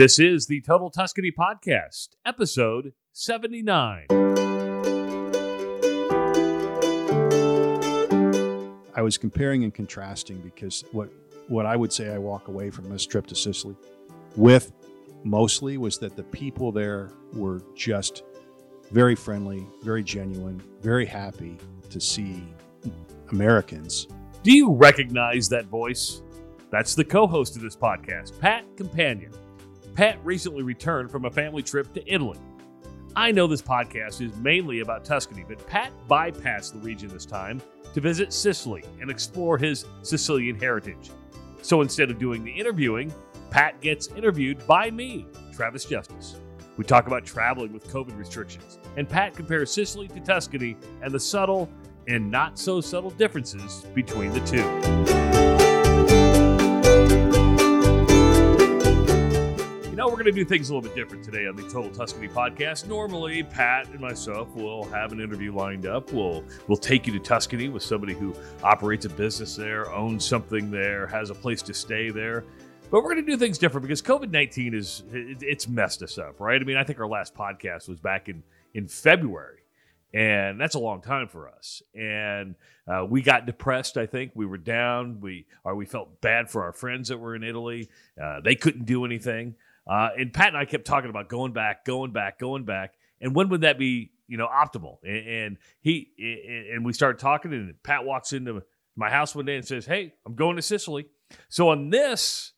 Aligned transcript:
This 0.00 0.18
is 0.18 0.46
the 0.46 0.62
Total 0.62 0.88
Tuscany 0.88 1.30
Podcast, 1.30 2.16
episode 2.24 2.94
79. 3.12 4.06
I 8.94 9.02
was 9.02 9.18
comparing 9.18 9.62
and 9.62 9.74
contrasting 9.74 10.38
because 10.38 10.84
what 10.92 11.10
what 11.48 11.66
I 11.66 11.76
would 11.76 11.92
say 11.92 12.14
I 12.14 12.16
walk 12.16 12.48
away 12.48 12.70
from 12.70 12.88
this 12.88 13.04
trip 13.04 13.26
to 13.26 13.34
Sicily 13.34 13.76
with 14.36 14.72
mostly 15.22 15.76
was 15.76 15.98
that 15.98 16.16
the 16.16 16.22
people 16.22 16.72
there 16.72 17.10
were 17.34 17.60
just 17.76 18.22
very 18.90 19.14
friendly, 19.14 19.66
very 19.82 20.02
genuine, 20.02 20.62
very 20.80 21.04
happy 21.04 21.58
to 21.90 22.00
see 22.00 22.42
Americans. 23.32 24.08
Do 24.42 24.50
you 24.50 24.72
recognize 24.72 25.50
that 25.50 25.66
voice? 25.66 26.22
That's 26.70 26.94
the 26.94 27.04
co 27.04 27.26
host 27.26 27.54
of 27.56 27.60
this 27.60 27.76
podcast, 27.76 28.40
Pat 28.40 28.64
Campagna. 28.78 29.28
Pat 29.94 30.18
recently 30.24 30.62
returned 30.62 31.10
from 31.10 31.24
a 31.24 31.30
family 31.30 31.62
trip 31.62 31.92
to 31.94 32.12
Italy. 32.12 32.38
I 33.16 33.32
know 33.32 33.46
this 33.46 33.62
podcast 33.62 34.20
is 34.20 34.34
mainly 34.36 34.80
about 34.80 35.04
Tuscany, 35.04 35.44
but 35.46 35.66
Pat 35.66 35.92
bypassed 36.08 36.72
the 36.72 36.78
region 36.78 37.08
this 37.08 37.26
time 37.26 37.60
to 37.92 38.00
visit 38.00 38.32
Sicily 38.32 38.84
and 39.00 39.10
explore 39.10 39.58
his 39.58 39.84
Sicilian 40.02 40.58
heritage. 40.58 41.10
So 41.62 41.82
instead 41.82 42.10
of 42.10 42.18
doing 42.18 42.44
the 42.44 42.52
interviewing, 42.52 43.12
Pat 43.50 43.80
gets 43.80 44.06
interviewed 44.08 44.64
by 44.66 44.90
me, 44.90 45.26
Travis 45.52 45.84
Justice. 45.84 46.36
We 46.76 46.84
talk 46.84 47.08
about 47.08 47.26
traveling 47.26 47.72
with 47.72 47.88
COVID 47.88 48.16
restrictions, 48.16 48.78
and 48.96 49.08
Pat 49.08 49.34
compares 49.34 49.72
Sicily 49.72 50.06
to 50.08 50.20
Tuscany 50.20 50.76
and 51.02 51.12
the 51.12 51.20
subtle 51.20 51.68
and 52.06 52.30
not 52.30 52.58
so 52.58 52.80
subtle 52.80 53.10
differences 53.10 53.84
between 53.92 54.32
the 54.32 54.40
two. 54.40 55.59
We're 60.10 60.16
going 60.16 60.26
to 60.26 60.32
do 60.32 60.44
things 60.44 60.70
a 60.70 60.74
little 60.74 60.88
bit 60.88 60.96
different 60.96 61.22
today 61.22 61.46
on 61.46 61.54
the 61.54 61.62
Total 61.62 61.88
Tuscany 61.88 62.26
podcast. 62.26 62.88
Normally, 62.88 63.44
Pat 63.44 63.86
and 63.90 64.00
myself 64.00 64.52
will 64.56 64.82
have 64.86 65.12
an 65.12 65.20
interview 65.20 65.54
lined 65.54 65.86
up. 65.86 66.12
We'll 66.12 66.42
we'll 66.66 66.78
take 66.78 67.06
you 67.06 67.12
to 67.12 67.20
Tuscany 67.20 67.68
with 67.68 67.84
somebody 67.84 68.14
who 68.14 68.34
operates 68.64 69.04
a 69.04 69.08
business 69.08 69.54
there, 69.54 69.88
owns 69.92 70.24
something 70.24 70.68
there, 70.68 71.06
has 71.06 71.30
a 71.30 71.34
place 71.34 71.62
to 71.62 71.72
stay 71.72 72.10
there. 72.10 72.44
But 72.90 73.04
we're 73.04 73.14
going 73.14 73.24
to 73.24 73.30
do 73.30 73.36
things 73.36 73.56
different 73.56 73.86
because 73.86 74.02
COVID 74.02 74.30
nineteen 74.30 74.74
is 74.74 75.04
it, 75.12 75.44
it's 75.44 75.68
messed 75.68 76.02
us 76.02 76.18
up, 76.18 76.40
right? 76.40 76.60
I 76.60 76.64
mean, 76.64 76.76
I 76.76 76.82
think 76.82 76.98
our 76.98 77.06
last 77.06 77.36
podcast 77.36 77.88
was 77.88 78.00
back 78.00 78.28
in 78.28 78.42
in 78.74 78.88
February, 78.88 79.60
and 80.12 80.60
that's 80.60 80.74
a 80.74 80.80
long 80.80 81.02
time 81.02 81.28
for 81.28 81.48
us. 81.48 81.82
And 81.94 82.56
uh, 82.88 83.06
we 83.08 83.22
got 83.22 83.46
depressed. 83.46 83.96
I 83.96 84.06
think 84.06 84.32
we 84.34 84.44
were 84.44 84.58
down. 84.58 85.20
We 85.20 85.46
or 85.62 85.76
we 85.76 85.86
felt 85.86 86.20
bad 86.20 86.50
for 86.50 86.64
our 86.64 86.72
friends 86.72 87.10
that 87.10 87.18
were 87.18 87.36
in 87.36 87.44
Italy. 87.44 87.88
Uh, 88.20 88.40
they 88.40 88.56
couldn't 88.56 88.86
do 88.86 89.04
anything. 89.04 89.54
Uh, 89.86 90.10
and 90.18 90.32
Pat 90.32 90.48
and 90.48 90.56
I 90.56 90.64
kept 90.64 90.86
talking 90.86 91.10
about 91.10 91.28
going 91.28 91.52
back, 91.52 91.84
going 91.84 92.12
back, 92.12 92.38
going 92.38 92.64
back, 92.64 92.94
and 93.20 93.34
when 93.34 93.48
would 93.48 93.62
that 93.62 93.78
be? 93.78 94.12
You 94.28 94.36
know, 94.36 94.46
optimal. 94.46 94.98
And, 95.02 95.26
and 95.26 95.56
he 95.80 96.68
and 96.72 96.84
we 96.84 96.92
started 96.92 97.18
talking, 97.18 97.52
and 97.52 97.74
Pat 97.82 98.04
walks 98.04 98.32
into 98.32 98.62
my 98.94 99.10
house 99.10 99.34
one 99.34 99.44
day 99.44 99.56
and 99.56 99.66
says, 99.66 99.86
"Hey, 99.86 100.14
I'm 100.24 100.36
going 100.36 100.56
to 100.56 100.62
Sicily." 100.62 101.06
So 101.48 101.70
on 101.70 101.90
this 101.90 102.52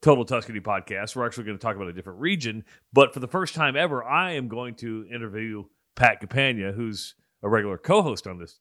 Total 0.00 0.24
Tuscany 0.24 0.60
podcast, 0.60 1.14
we're 1.14 1.26
actually 1.26 1.44
going 1.44 1.58
to 1.58 1.62
talk 1.62 1.76
about 1.76 1.88
a 1.88 1.92
different 1.92 2.20
region, 2.20 2.64
but 2.92 3.14
for 3.14 3.20
the 3.20 3.28
first 3.28 3.54
time 3.54 3.76
ever, 3.76 4.02
I 4.02 4.32
am 4.32 4.48
going 4.48 4.74
to 4.76 5.06
interview 5.12 5.64
Pat 5.94 6.20
Campagna, 6.20 6.72
who's 6.72 7.14
a 7.42 7.48
regular 7.48 7.78
co-host 7.78 8.26
on 8.26 8.38
this 8.38 8.58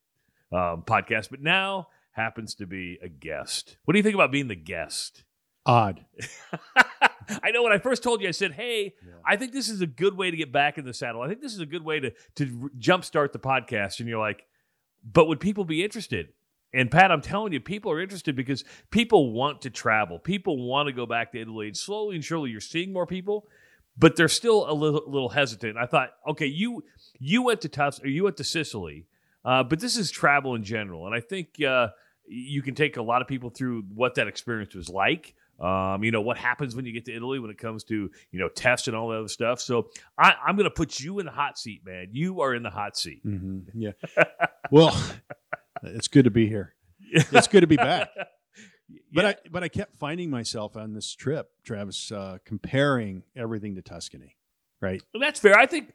um, 0.52 0.84
podcast, 0.86 1.30
but 1.30 1.42
now 1.42 1.88
happens 2.12 2.56
to 2.56 2.68
be 2.68 3.00
a 3.02 3.10
guest. 3.10 3.78
What 3.86 3.94
do 3.94 4.00
you 4.00 4.04
think 4.04 4.16
about 4.16 4.32
being 4.32 4.50
the 4.50 4.56
guest? 4.56 5.24
Odd. 5.66 6.06
I 7.44 7.52
know 7.52 7.64
when 7.64 7.72
I 7.72 7.78
first 7.78 8.04
told 8.04 8.22
you, 8.22 8.28
I 8.28 8.32
said, 8.32 8.54
"Hey, 8.54 8.96
Yeah. 9.06 9.14
I 9.26 9.36
think 9.38 9.52
this 9.54 9.70
is 9.70 9.82
a 9.82 9.88
good 9.88 10.18
way 10.18 10.32
to 10.32 10.38
get 10.38 10.52
back 10.52 10.78
in 10.78 10.86
the 10.86 10.94
saddle. 10.94 11.22
I 11.22 11.28
think 11.28 11.42
this 11.42 11.54
is 11.54 11.60
a 11.60 11.66
good 11.66 11.84
way 11.84 12.00
to 12.00 12.12
to 12.36 12.70
jumpstart 12.80 13.32
the 13.32 13.40
podcast." 13.40 14.00
And 14.00 14.10
you're 14.10 14.20
like, 14.20 14.46
"But 15.04 15.28
would 15.28 15.40
people 15.40 15.66
be 15.66 15.84
interested?" 15.84 16.34
And 16.74 16.90
Pat, 16.90 17.12
I'm 17.12 17.22
telling 17.22 17.52
you, 17.52 17.60
people 17.60 17.92
are 17.92 18.00
interested 18.00 18.36
because 18.36 18.64
people 18.92 19.34
want 19.34 19.62
to 19.64 19.70
travel. 19.70 20.20
People 20.20 20.68
want 20.70 20.88
to 20.88 20.94
go 20.94 21.06
back 21.06 21.34
to 21.34 21.42
Italy, 21.42 21.68
and 21.68 21.76
slowly 21.76 22.16
and 22.16 22.24
surely, 22.24 22.50
you're 22.50 22.62
seeing 22.62 22.94
more 22.94 23.06
people, 23.06 23.48
but 23.98 24.16
they're 24.16 24.30
still 24.30 24.70
a 24.70 24.74
little 24.74 25.04
little 25.06 25.30
hesitant. 25.30 25.78
I 25.78 25.86
thought, 25.86 26.12
okay, 26.30 26.46
you 26.46 26.84
you 27.20 27.44
went 27.44 27.62
to 27.62 27.70
Tus 27.70 28.02
or 28.02 28.08
you 28.08 28.24
went 28.24 28.38
to 28.38 28.44
Sicily, 28.44 29.06
uh, 29.44 29.64
but 29.64 29.80
this 29.80 29.98
is 29.98 30.12
travel 30.12 30.56
in 30.56 30.64
general, 30.64 31.06
and 31.06 31.16
I 31.16 31.20
think 31.20 31.62
uh, 31.62 31.90
you 32.26 32.62
can 32.62 32.74
take 32.74 32.96
a 32.96 33.02
lot 33.02 33.22
of 33.22 33.28
people 33.28 33.50
through 33.50 33.84
what 33.94 34.16
that 34.16 34.28
experience 34.28 34.74
was 34.74 34.88
like. 34.88 35.36
Um, 35.62 36.04
you 36.04 36.12
know 36.12 36.22
what 36.22 36.38
happens 36.38 36.76
when 36.76 36.86
you 36.86 36.92
get 36.92 37.06
to 37.06 37.16
Italy 37.16 37.40
when 37.40 37.52
it 37.52 37.58
comes 37.60 37.84
to 37.86 38.10
you 38.32 38.40
know 38.40 38.50
tests 38.50 38.88
and 38.88 38.98
all 38.98 39.10
that 39.10 39.20
other 39.20 39.28
stuff. 39.28 39.60
So 39.62 39.90
I, 40.18 40.34
I'm 40.46 40.56
going 40.56 40.64
to 40.70 40.72
put 40.76 41.00
you 41.00 41.20
in 41.20 41.26
the 41.26 41.32
hot 41.32 41.60
seat, 41.60 41.82
man. 41.86 42.08
You 42.12 42.42
are 42.42 42.56
in 42.56 42.64
the 42.64 42.70
hot 42.72 42.98
seat. 42.98 43.22
hmm 43.24 43.60
Yeah. 43.76 43.92
well, 44.72 45.00
it's 45.84 46.08
good 46.08 46.26
to 46.26 46.32
be 46.32 46.48
here. 46.48 46.74
It's 47.12 47.48
good 47.48 47.62
to 47.62 47.68
be 47.68 47.78
back. 47.78 48.10
But 49.14 49.24
Yeah. 49.24 49.30
I 49.30 49.36
but 49.50 49.64
I 49.64 49.68
kept 49.70 49.98
finding 50.00 50.30
myself 50.30 50.76
on 50.76 50.94
this 50.94 51.14
trip, 51.16 51.50
Travis, 51.64 52.12
uh, 52.12 52.40
comparing 52.44 53.24
everything 53.38 53.76
to 53.76 53.82
Tuscany, 53.82 54.36
right? 54.82 55.02
And 55.14 55.24
that's 55.24 55.40
fair. 55.40 55.58
I 55.58 55.66
think, 55.66 55.94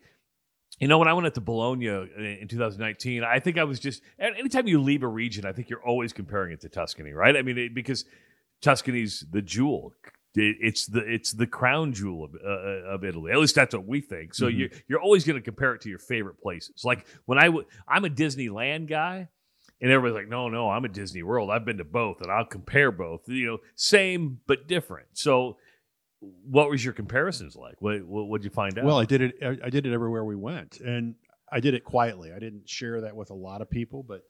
you 0.81 0.89
know, 0.89 0.99
when 0.99 1.07
I 1.09 1.13
went 1.13 1.27
up 1.27 1.35
to 1.35 1.43
Bologna 1.43 1.87
in 1.89 2.49
2019, 2.49 3.23
I 3.23 3.39
think 3.41 3.59
I 3.59 3.65
was 3.65 3.81
just, 3.81 4.03
anytime 4.19 4.67
you 4.67 4.81
leave 4.81 5.03
a 5.03 5.09
region, 5.09 5.45
I 5.45 5.53
think 5.53 5.69
you're 5.69 5.85
always 5.85 6.15
comparing 6.15 6.53
it 6.53 6.63
to 6.63 6.71
Tuscany, 6.71 7.13
right? 7.13 7.37
I 7.37 7.43
mean, 7.43 7.59
it, 7.59 7.75
because 7.75 8.07
Tuscany's 8.63 9.25
the 9.31 9.43
jewel. 9.43 9.93
It's 10.39 10.85
the 10.87 11.01
it's 11.01 11.33
the 11.33 11.47
crown 11.47 11.95
jewel 11.95 12.25
of, 12.25 12.35
uh, 12.45 12.93
of 12.95 13.05
Italy. 13.05 13.33
At 13.33 13.39
least 13.39 13.55
that's 13.55 13.75
what 13.75 13.87
we 13.87 14.03
think. 14.03 14.35
So 14.35 14.47
Mhm. 14.49 14.59
you're 14.59 14.69
you're 14.87 15.01
always 15.01 15.25
going 15.25 15.37
to 15.39 15.43
compare 15.43 15.75
it 15.75 15.81
to 15.83 15.89
your 15.89 15.99
favorite 15.99 16.39
places. 16.43 16.83
Like 16.85 17.07
when 17.25 17.39
I 17.39 17.47
w- 17.47 17.65
I'm 17.89 18.05
a 18.05 18.11
Disneyland 18.11 18.87
guy, 18.89 19.29
and 19.81 19.91
everybody's 19.91 20.23
like, 20.23 20.29
no, 20.29 20.49
no, 20.51 20.69
I'm 20.71 20.85
a 20.85 20.89
Disney 20.89 21.23
World. 21.23 21.51
I've 21.51 21.65
been 21.65 21.79
to 21.79 21.85
both, 21.85 22.21
and 22.21 22.31
I'll 22.31 22.45
compare 22.45 22.91
both. 22.93 23.27
You 23.29 23.47
know, 23.47 23.59
same 23.77 24.41
but 24.47 24.69
different. 24.69 25.09
So, 25.15 25.57
what 26.21 26.69
was 26.69 26.85
your 26.85 26.93
comparisons 26.93 27.57
like? 27.57 27.81
What 27.81 28.05
what 28.05 28.29
would 28.29 28.45
you 28.45 28.51
find 28.51 28.79
out? 28.79 28.85
Well, 28.85 28.99
I 28.99 29.07
did 29.07 29.23
it. 29.23 29.35
I 29.43 29.57
I 29.67 29.71
did 29.71 29.87
it 29.87 29.93
everywhere 29.95 30.25
we 30.25 30.37
went, 30.37 30.81
and 30.81 31.15
I 31.51 31.61
did 31.61 31.73
it 31.73 31.83
quietly. 31.85 32.33
I 32.35 32.39
didn't 32.41 32.69
share 32.69 33.01
that 33.03 33.17
with 33.17 33.31
a 33.31 33.35
lot 33.35 33.63
of 33.63 33.71
people, 33.71 34.03
but 34.03 34.23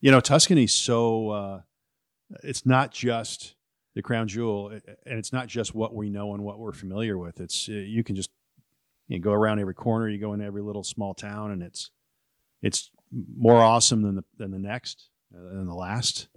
you 0.00 0.12
know, 0.12 0.20
Tuscany's 0.20 0.72
so. 0.74 1.30
Uh, 1.30 1.60
it's 2.42 2.66
not 2.66 2.92
just 2.92 3.54
the 3.94 4.02
crown 4.02 4.28
jewel, 4.28 4.68
and 4.68 5.18
it's 5.18 5.32
not 5.32 5.46
just 5.46 5.74
what 5.74 5.94
we 5.94 6.10
know 6.10 6.34
and 6.34 6.42
what 6.42 6.58
we're 6.58 6.72
familiar 6.72 7.16
with. 7.16 7.40
It's 7.40 7.68
uh, 7.68 7.72
you 7.72 8.04
can 8.04 8.14
just 8.14 8.30
you 9.08 9.18
know, 9.18 9.22
go 9.22 9.32
around 9.32 9.58
every 9.58 9.74
corner. 9.74 10.08
You 10.08 10.18
go 10.18 10.34
in 10.34 10.40
every 10.40 10.62
little 10.62 10.84
small 10.84 11.14
town, 11.14 11.50
and 11.50 11.62
it's 11.62 11.90
it's 12.62 12.90
more 13.36 13.62
awesome 13.62 14.02
than 14.02 14.16
the 14.16 14.24
than 14.38 14.50
the 14.50 14.58
next 14.58 15.08
uh, 15.34 15.48
than 15.48 15.66
the 15.66 15.74
last. 15.74 16.28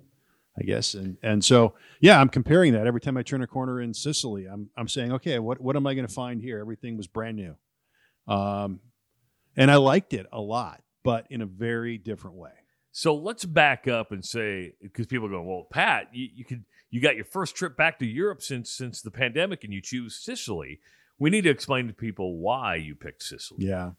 I 0.58 0.64
guess, 0.64 0.94
and 0.94 1.18
and 1.24 1.44
so 1.44 1.76
yeah, 2.02 2.20
I'm 2.20 2.28
comparing 2.28 2.74
that 2.74 2.86
every 2.86 3.00
time 3.00 3.16
I 3.16 3.24
turn 3.24 3.42
a 3.42 3.48
corner 3.48 3.82
in 3.82 3.94
Sicily. 3.94 4.46
I'm 4.46 4.70
I'm 4.76 4.88
saying, 4.88 5.14
okay, 5.14 5.40
what 5.40 5.62
what 5.62 5.76
am 5.76 5.88
I 5.88 5.94
going 5.94 6.08
to 6.08 6.14
find 6.14 6.42
here? 6.42 6.60
Everything 6.60 6.98
was 6.98 7.08
brand 7.08 7.38
new, 7.38 7.56
um, 8.28 8.80
and 9.56 9.72
I 9.72 9.76
liked 9.78 10.14
it 10.14 10.26
a 10.32 10.42
lot, 10.42 10.82
but 11.04 11.28
in 11.30 11.42
a 11.42 11.46
very 11.46 11.98
different 11.98 12.36
way. 12.36 12.52
So 13.00 13.16
let's 13.16 13.46
back 13.46 13.88
up 13.88 14.12
and 14.12 14.26
say 14.26 14.74
because 14.82 15.08
people 15.08 15.28
are 15.28 15.30
going, 15.30 15.48
well, 15.48 15.66
Pat, 15.72 16.10
you, 16.12 16.28
you 16.36 16.44
could 16.44 16.66
you 16.90 17.00
got 17.00 17.16
your 17.16 17.24
first 17.24 17.56
trip 17.56 17.78
back 17.78 17.98
to 18.00 18.06
Europe 18.06 18.42
since 18.42 18.70
since 18.70 19.02
the 19.02 19.10
pandemic, 19.10 19.64
and 19.64 19.74
you 19.74 19.82
choose 19.82 20.18
Sicily. 20.22 20.82
We 21.18 21.30
need 21.30 21.44
to 21.46 21.50
explain 21.50 21.88
to 21.88 21.94
people 21.94 22.40
why 22.40 22.76
you 22.76 22.96
picked 22.96 23.24
Sicily, 23.24 23.66
Yeah. 23.68 23.92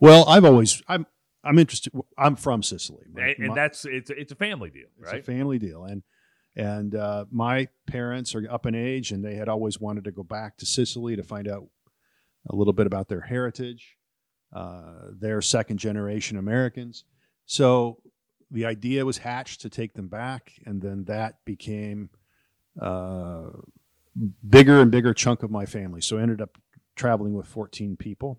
Well, 0.00 0.28
I've 0.28 0.44
always 0.44 0.82
I'm 0.86 1.06
I'm 1.42 1.58
interested. 1.58 1.94
I'm 2.18 2.36
from 2.36 2.62
Sicily, 2.62 3.06
My- 3.10 3.22
and, 3.28 3.38
and 3.38 3.48
my- 3.48 3.54
that's 3.54 3.86
it's 3.86 4.10
a- 4.10 4.20
it's 4.20 4.32
a 4.32 4.36
family 4.36 4.68
deal, 4.68 4.88
It's 5.00 5.12
a 5.12 5.22
family 5.22 5.58
deal, 5.58 5.84
and 5.84 6.02
and 6.54 6.94
uh, 6.94 7.24
my 7.30 7.68
parents 7.86 8.34
are 8.34 8.46
up 8.50 8.66
in 8.66 8.74
age, 8.74 9.12
and 9.12 9.24
they 9.24 9.36
had 9.36 9.48
always 9.48 9.80
wanted 9.80 10.04
to 10.04 10.12
go 10.12 10.24
back 10.24 10.58
to 10.58 10.66
Sicily 10.66 11.16
to 11.16 11.22
find 11.22 11.48
out 11.48 11.68
a 12.50 12.54
little 12.54 12.74
bit 12.74 12.86
about 12.86 13.08
their 13.08 13.22
heritage. 13.22 13.96
Uh, 14.52 15.06
they're 15.18 15.40
second 15.40 15.78
generation 15.78 16.36
Americans, 16.36 17.04
so 17.46 18.02
the 18.50 18.66
idea 18.66 19.06
was 19.06 19.18
hatched 19.18 19.60
to 19.62 19.70
take 19.70 19.94
them 19.94 20.08
back, 20.08 20.52
and 20.66 20.82
then 20.82 21.04
that 21.04 21.44
became 21.44 22.10
uh, 22.80 23.50
bigger 24.48 24.80
and 24.80 24.90
bigger 24.90 25.14
chunk 25.14 25.42
of 25.42 25.50
my 25.50 25.66
family. 25.66 26.00
So 26.00 26.18
I 26.18 26.22
ended 26.22 26.40
up 26.40 26.58
traveling 26.96 27.34
with 27.34 27.46
14 27.46 27.96
people, 27.96 28.38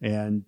and 0.00 0.44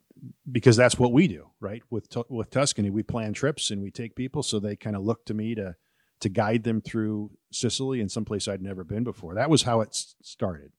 because 0.51 0.77
that's 0.77 0.99
what 0.99 1.13
we 1.13 1.29
do, 1.29 1.49
right? 1.61 1.83
With 1.91 2.09
with 2.29 2.51
Tuscany, 2.51 2.91
we 2.91 3.03
plan 3.03 3.33
trips 3.33 3.71
and 3.71 3.83
we 3.83 3.91
take 3.91 4.15
people, 4.15 4.43
so 4.43 4.59
they 4.59 4.77
kind 4.77 4.97
of 4.97 5.03
look 5.03 5.25
to 5.27 5.35
me 5.35 5.55
to 5.55 5.77
to 6.21 6.29
guide 6.29 6.63
them 6.63 6.81
through 6.81 7.31
Sicily 7.51 8.01
and 8.01 8.11
someplace 8.11 8.47
I'd 8.47 8.63
never 8.63 8.85
been 8.85 9.03
before. 9.05 9.35
That 9.35 9.51
was 9.51 9.63
how 9.63 9.81
it 9.81 9.95
started, 10.23 10.73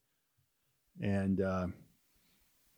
and 1.02 1.42
uh, 1.42 1.68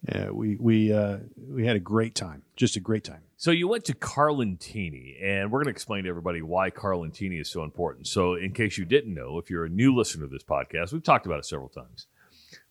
yeah, 0.07 0.29
we 0.29 0.55
we 0.57 0.93
uh, 0.93 1.17
we 1.37 1.65
had 1.65 1.75
a 1.75 1.79
great 1.79 2.15
time, 2.15 2.43
just 2.55 2.75
a 2.75 2.79
great 2.79 3.03
time. 3.03 3.21
So 3.37 3.51
you 3.51 3.67
went 3.67 3.85
to 3.85 3.93
Carlentini, 3.93 5.17
and 5.21 5.51
we're 5.51 5.59
going 5.59 5.65
to 5.65 5.71
explain 5.71 6.03
to 6.03 6.09
everybody 6.09 6.41
why 6.41 6.69
Carlentini 6.69 7.39
is 7.39 7.49
so 7.49 7.63
important. 7.63 8.07
So, 8.07 8.35
in 8.35 8.53
case 8.53 8.77
you 8.77 8.85
didn't 8.85 9.13
know, 9.13 9.37
if 9.39 9.49
you're 9.49 9.65
a 9.65 9.69
new 9.69 9.95
listener 9.95 10.25
to 10.25 10.31
this 10.31 10.43
podcast, 10.43 10.93
we've 10.93 11.03
talked 11.03 11.25
about 11.25 11.39
it 11.39 11.45
several 11.45 11.69
times. 11.69 12.07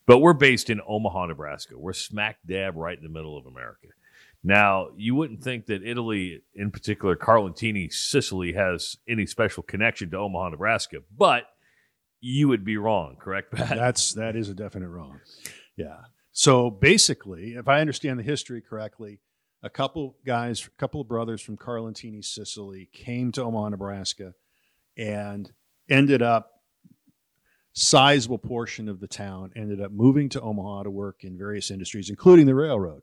But 0.06 0.18
we're 0.18 0.34
based 0.34 0.70
in 0.70 0.80
Omaha, 0.86 1.26
Nebraska. 1.26 1.78
We're 1.78 1.92
smack 1.92 2.38
dab 2.46 2.76
right 2.76 2.96
in 2.96 3.02
the 3.02 3.10
middle 3.10 3.36
of 3.36 3.46
America. 3.46 3.88
Now, 4.42 4.88
you 4.96 5.14
wouldn't 5.14 5.42
think 5.42 5.66
that 5.66 5.82
Italy, 5.82 6.42
in 6.54 6.70
particular, 6.70 7.16
Carlentini, 7.16 7.90
Sicily, 7.90 8.52
has 8.52 8.96
any 9.08 9.24
special 9.24 9.62
connection 9.62 10.10
to 10.10 10.18
Omaha, 10.18 10.50
Nebraska, 10.50 10.98
but 11.16 11.44
you 12.20 12.48
would 12.48 12.64
be 12.64 12.76
wrong, 12.76 13.16
correct, 13.18 13.52
Pat? 13.52 13.76
That's 13.76 14.12
that 14.14 14.36
is 14.36 14.48
a 14.48 14.54
definite 14.54 14.88
wrong. 14.88 15.20
Yeah. 15.76 15.96
So 16.36 16.68
basically, 16.68 17.54
if 17.54 17.68
I 17.68 17.80
understand 17.80 18.18
the 18.18 18.24
history 18.24 18.60
correctly, 18.60 19.20
a 19.62 19.70
couple 19.70 20.16
guys, 20.26 20.66
a 20.66 20.70
couple 20.80 21.00
of 21.00 21.06
brothers 21.06 21.40
from 21.40 21.56
Carlentini, 21.56 22.22
Sicily, 22.22 22.90
came 22.92 23.30
to 23.32 23.44
Omaha, 23.44 23.68
Nebraska, 23.68 24.34
and 24.98 25.52
ended 25.88 26.22
up 26.22 26.60
sizable 27.72 28.38
portion 28.38 28.88
of 28.88 28.98
the 28.98 29.06
town 29.06 29.52
ended 29.54 29.80
up 29.80 29.92
moving 29.92 30.28
to 30.28 30.40
Omaha 30.40 30.82
to 30.82 30.90
work 30.90 31.22
in 31.22 31.38
various 31.38 31.70
industries, 31.70 32.10
including 32.10 32.46
the 32.46 32.54
railroad. 32.54 33.02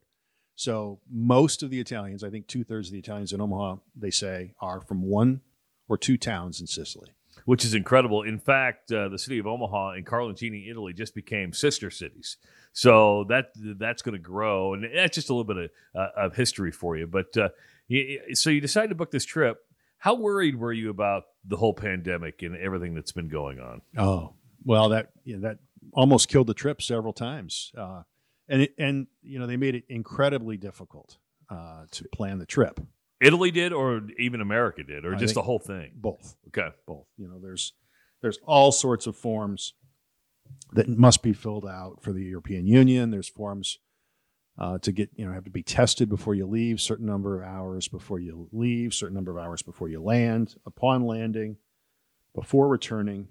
So 0.56 1.00
most 1.10 1.64
of 1.64 1.70
the 1.70 1.80
Italians, 1.80 2.26
I 2.26 2.30
think 2.30 2.48
two 2.48 2.66
thirds 2.66 2.90
of 2.90 2.94
the 2.94 3.00
Italians 3.00 3.32
in 3.32 3.40
Omaha, 3.40 3.78
they 3.96 4.12
say, 4.12 4.56
are 4.60 4.82
from 4.82 5.04
one 5.04 5.40
or 5.88 5.98
two 5.98 6.18
towns 6.18 6.60
in 6.60 6.68
Sicily. 6.68 7.12
Which 7.46 7.64
is 7.64 7.74
incredible. 7.74 8.24
In 8.24 8.38
fact, 8.40 8.92
uh, 8.92 9.08
the 9.08 9.18
city 9.18 9.40
of 9.40 9.48
Omaha 9.48 9.92
and 9.92 10.06
Carlentini, 10.06 10.70
Italy, 10.70 10.92
just 10.92 11.16
became 11.16 11.54
sister 11.54 11.90
cities. 11.90 12.38
So 12.74 13.26
that 13.30 13.48
that's 13.56 14.02
going 14.02 14.14
to 14.14 14.20
grow, 14.20 14.74
and 14.74 14.88
that's 14.96 15.16
just 15.16 15.30
a 15.30 15.34
little 15.34 15.44
bit 15.54 15.58
of, 15.58 15.70
uh, 15.94 16.08
of 16.26 16.36
history 16.36 16.72
for 16.72 16.96
you. 16.98 17.06
But 17.08 17.36
uh, 17.36 17.50
so 18.34 18.50
you 18.50 18.62
decided 18.62 18.90
to 18.90 18.96
book 18.96 19.12
this 19.12 19.26
trip. 19.26 19.60
How 19.98 20.16
worried 20.16 20.56
were 20.56 20.74
you 20.74 20.90
about 20.90 21.24
the 21.46 21.58
whole 21.58 21.74
pandemic 21.74 22.42
and 22.42 22.56
everything 22.58 22.96
that's 22.96 23.12
been 23.12 23.28
going 23.28 23.60
on? 23.60 23.82
Oh, 23.98 24.34
well, 24.64 24.90
that 24.90 25.12
you 25.24 25.36
know, 25.38 25.50
that 25.50 25.60
almost 25.94 26.28
killed 26.30 26.48
the 26.48 26.54
trip 26.54 26.82
several 26.82 27.14
times, 27.14 27.72
uh, 27.78 28.04
and 28.48 28.64
it, 28.64 28.74
and 28.78 29.08
you 29.22 29.38
know 29.38 29.48
they 29.48 29.58
made 29.58 29.76
it 29.76 29.84
incredibly 29.90 30.56
difficult 30.58 31.18
uh, 31.50 31.84
to 31.92 32.08
plan 32.10 32.40
the 32.40 32.46
trip. 32.46 32.80
Italy 33.20 33.52
did, 33.52 33.74
or 33.74 34.02
even 34.18 34.42
America 34.42 34.82
did, 34.84 35.06
or 35.06 35.14
I 35.16 35.18
just 35.20 35.36
the 35.36 35.44
whole 35.44 35.60
thing. 35.60 35.92
Both, 35.96 36.36
Okay. 36.48 36.70
both. 36.88 37.06
You 37.18 37.28
know, 37.28 37.40
there's 37.40 37.74
there's 38.22 38.40
all 38.46 38.72
sorts 38.72 39.06
of 39.08 39.16
forms 39.16 39.74
that 40.74 40.88
must 40.88 41.22
be 41.22 41.34
filled 41.34 41.66
out 41.66 42.00
for 42.02 42.14
the 42.14 42.24
European 42.24 42.66
Union. 42.66 43.12
There's 43.12 43.30
forms 43.30 43.80
uh, 44.58 44.78
to 44.80 44.92
get 44.92 45.10
you 45.16 45.26
know 45.26 45.34
have 45.34 45.44
to 45.46 45.50
be 45.50 45.64
tested 45.64 46.10
before 46.10 46.36
you 46.36 46.46
leave, 46.46 46.80
certain 46.80 47.06
number 47.06 47.42
of 47.42 47.48
hours 47.48 47.88
before 47.88 48.20
you 48.20 48.48
leave, 48.52 48.94
certain 48.94 49.16
number 49.16 49.32
of 49.32 49.44
hours 49.44 49.62
before 49.62 49.90
you 49.90 50.02
land, 50.02 50.56
upon 50.66 51.06
landing, 51.06 51.58
before 52.36 52.68
returning. 52.68 53.28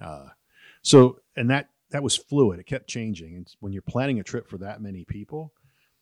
Uh, 0.00 0.28
so 0.82 1.20
and 1.36 1.50
that 1.50 1.68
that 1.90 2.02
was 2.02 2.16
fluid. 2.16 2.58
It 2.58 2.66
kept 2.66 2.88
changing, 2.88 3.36
and 3.36 3.54
when 3.60 3.72
you're 3.72 3.82
planning 3.82 4.18
a 4.18 4.24
trip 4.24 4.48
for 4.48 4.58
that 4.58 4.80
many 4.80 5.04
people, 5.04 5.52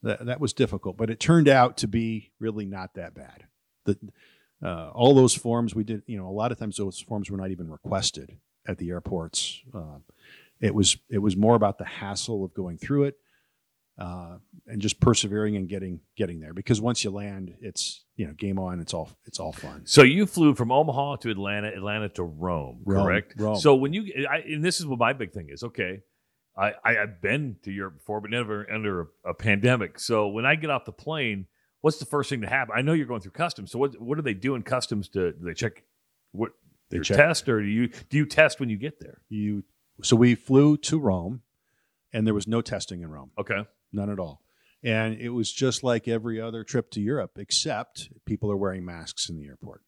that 0.03 0.25
that 0.27 0.41
was 0.41 0.53
difficult. 0.53 0.97
But 0.97 1.11
it 1.11 1.21
turned 1.21 1.49
out 1.49 1.77
to 1.79 1.89
be 1.89 2.31
really 2.39 2.65
not 2.65 2.95
that 2.95 3.15
bad. 3.15 3.45
The 3.85 3.99
uh, 4.63 4.91
all 4.91 5.15
those 5.15 5.35
forms 5.35 5.75
we 5.75 5.85
did, 5.85 6.03
you 6.07 6.19
know, 6.19 6.29
a 6.29 6.31
lot 6.31 6.53
of 6.53 6.59
times 6.59 6.77
those 6.77 7.01
forms 7.01 7.31
were 7.31 7.39
not 7.39 7.51
even 7.51 7.71
requested 7.71 8.37
at 8.67 8.79
the 8.79 8.91
airports. 8.91 9.61
Uh, 9.75 9.99
it 10.61 10.75
was 10.75 10.97
it 11.09 11.19
was 11.19 11.37
more 11.37 11.55
about 11.55 11.79
the 11.79 11.85
hassle 11.85 12.45
of 12.45 12.55
going 12.55 12.79
through 12.79 13.05
it 13.05 13.17
uh, 13.99 14.37
and 14.67 14.81
just 14.81 15.01
persevering 15.01 15.57
and 15.57 15.69
getting 15.69 16.01
getting 16.17 16.41
there. 16.41 16.53
Because 16.55 16.81
once 16.81 17.05
you 17.05 17.11
land, 17.11 17.55
it's 17.61 18.05
you 18.17 18.27
know 18.27 18.33
game 18.33 18.59
on. 18.59 18.81
It's 18.81 18.95
all 18.95 19.11
it's 19.27 19.39
all 19.41 19.53
fun. 19.53 19.83
So 19.85 20.03
you 20.03 20.27
flew 20.27 20.55
from 20.55 20.71
Omaha 20.73 21.17
to 21.17 21.31
Atlanta, 21.31 21.69
Atlanta 21.69 22.09
to 22.11 22.23
Rome, 22.23 22.83
Rome, 22.85 23.05
correct? 23.05 23.35
Rome. 23.39 23.57
So 23.57 23.75
when 23.75 23.93
you, 23.93 24.27
I, 24.31 24.39
and 24.39 24.65
this 24.65 24.81
is 24.81 24.87
what 24.87 24.99
my 24.99 25.13
big 25.13 25.33
thing 25.33 25.49
is. 25.51 25.63
Okay, 25.63 26.01
I, 26.57 26.73
I 26.85 26.93
have 26.95 27.21
been 27.21 27.57
to 27.65 27.71
Europe 27.73 27.99
before, 27.99 28.21
but 28.21 28.31
never 28.31 28.67
under 28.73 29.01
a, 29.25 29.31
a 29.31 29.35
pandemic. 29.35 29.99
So 29.99 30.29
when 30.29 30.47
I 30.47 30.55
get 30.55 30.71
off 30.71 30.85
the 30.85 30.93
plane, 30.93 31.47
what's 31.81 31.99
the 31.99 32.07
first 32.07 32.31
thing 32.31 32.41
to 32.43 32.47
happen? 32.49 32.75
I 32.77 32.83
know 32.83 32.93
you're 32.93 33.07
going 33.07 33.21
through 33.21 33.33
customs. 33.33 33.71
So 33.71 33.79
what 33.79 34.01
what 34.01 34.17
do 34.17 34.23
they 34.23 34.35
do 34.35 34.55
in 34.55 34.63
customs? 34.63 35.09
To 35.11 35.33
do 35.33 35.45
they 35.45 35.55
check 35.55 35.85
what 36.33 36.53
They 36.91 37.01
check- 37.01 37.17
test, 37.17 37.49
or 37.49 37.61
do 37.61 37.69
you 37.69 37.89
do 38.09 38.17
you 38.19 38.27
test 38.27 38.61
when 38.61 38.71
you 38.71 38.77
get 38.79 38.99
there? 39.01 39.21
You 39.29 39.63
so 40.03 40.17
we 40.17 40.35
flew 40.35 40.77
to 40.79 40.99
Rome, 40.99 41.43
and 42.13 42.27
there 42.27 42.35
was 42.35 42.47
no 42.47 42.61
testing 42.61 43.03
in 43.03 43.11
Rome, 43.11 43.31
Okay, 43.39 43.67
none 43.93 44.11
at 44.11 44.19
all. 44.19 44.43
And 44.83 45.21
it 45.21 45.31
was 45.31 45.53
just 45.53 45.83
like 45.83 46.09
every 46.09 46.41
other 46.41 46.65
trip 46.65 46.91
to 46.93 47.01
Europe, 47.01 47.33
except 47.37 48.09
people 48.25 48.51
are 48.51 48.57
wearing 48.57 48.85
masks 48.85 49.29
in 49.29 49.37
the 49.37 49.47
airport. 49.47 49.83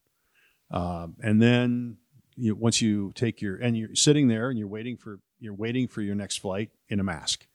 Um, 0.70 1.17
and 1.23 1.41
then 1.41 1.97
you, 2.37 2.55
once 2.55 2.82
you 2.82 3.12
take 3.14 3.41
your 3.41 3.56
and 3.56 3.76
you're 3.76 3.94
sitting 3.94 4.29
there 4.29 4.50
and 4.50 4.59
you're 4.59 4.69
waiting 4.69 4.97
for 4.97 5.20
you're 5.38 5.55
waiting 5.55 5.88
for 5.88 6.03
your 6.03 6.14
next 6.14 6.38
flight 6.38 6.70
in 6.88 7.00
a 7.00 7.05
mask. 7.05 7.47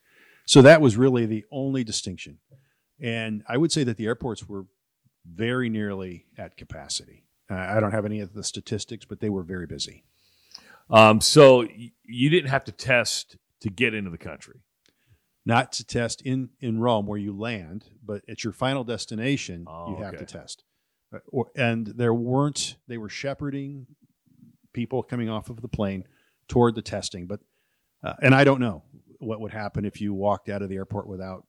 So 0.45 0.61
that 0.61 0.81
was 0.81 0.97
really 0.97 1.25
the 1.25 1.45
only 1.51 1.83
distinction. 1.83 2.39
And 3.01 3.43
I 3.47 3.57
would 3.57 3.71
say 3.71 3.83
that 3.83 3.97
the 3.97 4.05
airports 4.05 4.47
were 4.47 4.65
very 5.25 5.69
nearly 5.69 6.25
at 6.37 6.57
capacity. 6.57 7.25
Uh, 7.49 7.55
I 7.55 7.79
don't 7.79 7.91
have 7.91 8.05
any 8.05 8.21
of 8.21 8.33
the 8.33 8.43
statistics, 8.43 9.05
but 9.05 9.19
they 9.19 9.29
were 9.29 9.43
very 9.43 9.67
busy. 9.67 10.03
Um, 10.89 11.21
so 11.21 11.59
y- 11.59 11.91
you 12.03 12.29
didn't 12.29 12.49
have 12.49 12.63
to 12.65 12.71
test 12.71 13.37
to 13.61 13.69
get 13.69 13.93
into 13.93 14.09
the 14.09 14.17
country. 14.17 14.61
Not 15.45 15.71
to 15.73 15.85
test 15.85 16.21
in 16.23 16.49
in 16.59 16.79
Rome 16.79 17.05
where 17.07 17.17
you 17.19 17.35
land, 17.37 17.85
but 18.03 18.21
at 18.29 18.43
your 18.43 18.53
final 18.53 18.83
destination, 18.83 19.65
Oh, 19.67 19.91
you 19.91 20.03
have 20.03 20.15
okay. 20.15 20.25
to 20.25 20.25
test. 20.25 20.63
Uh, 21.13 21.19
Or, 21.31 21.47
and 21.55 21.87
there 21.87 22.13
weren't. 22.13 22.75
They 22.87 22.97
were 22.97 23.07
shepherding 23.09 23.87
people 24.73 25.03
coming 25.03 25.29
off 25.29 25.49
of 25.49 25.61
the 25.61 25.67
plane 25.69 26.03
toward 26.49 26.75
the 26.75 26.81
testing, 26.81 27.27
but 27.27 27.39
uh, 28.03 28.13
and 28.21 28.35
I 28.35 28.43
don't 28.43 28.59
know 28.59 28.83
what 29.19 29.39
would 29.39 29.51
happen 29.53 29.85
if 29.85 29.99
you 30.01 30.13
walked 30.13 30.49
out 30.49 30.61
of 30.61 30.69
the 30.69 30.75
airport 30.75 31.07
without 31.07 31.45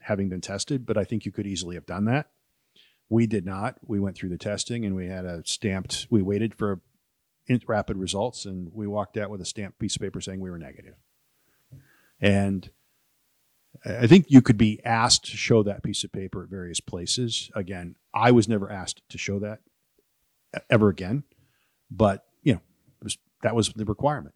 having 0.00 0.28
been 0.28 0.40
tested, 0.40 0.84
but 0.84 0.98
I 0.98 1.04
think 1.04 1.24
you 1.24 1.32
could 1.32 1.46
easily 1.46 1.76
have 1.76 1.86
done 1.86 2.04
that. 2.06 2.28
We 3.08 3.26
did 3.26 3.46
not. 3.46 3.76
We 3.86 3.98
went 4.00 4.16
through 4.16 4.28
the 4.30 4.36
testing 4.38 4.84
and 4.84 4.94
we 4.94 5.06
had 5.06 5.24
a 5.24 5.42
stamped. 5.46 6.06
We 6.10 6.20
waited 6.22 6.54
for 6.54 6.80
rapid 7.66 7.96
results, 7.96 8.44
and 8.44 8.70
we 8.72 8.86
walked 8.86 9.16
out 9.16 9.30
with 9.30 9.40
a 9.40 9.44
stamped 9.44 9.78
piece 9.78 9.96
of 9.96 10.02
paper 10.02 10.20
saying 10.20 10.40
we 10.40 10.50
were 10.50 10.58
negative. 10.58 10.94
And 12.20 12.70
I 13.84 14.06
think 14.06 14.26
you 14.28 14.42
could 14.42 14.58
be 14.58 14.80
asked 14.84 15.24
to 15.26 15.36
show 15.36 15.62
that 15.62 15.82
piece 15.82 16.04
of 16.04 16.12
paper 16.12 16.42
at 16.42 16.48
various 16.48 16.80
places. 16.80 17.50
Again, 17.54 17.94
I 18.12 18.32
was 18.32 18.48
never 18.48 18.70
asked 18.70 19.02
to 19.08 19.18
show 19.18 19.38
that 19.40 19.60
ever 20.70 20.88
again, 20.88 21.24
but 21.90 22.24
you 22.42 22.54
know, 22.54 22.60
was, 23.02 23.18
that 23.42 23.54
was 23.54 23.72
the 23.74 23.84
requirement. 23.84 24.34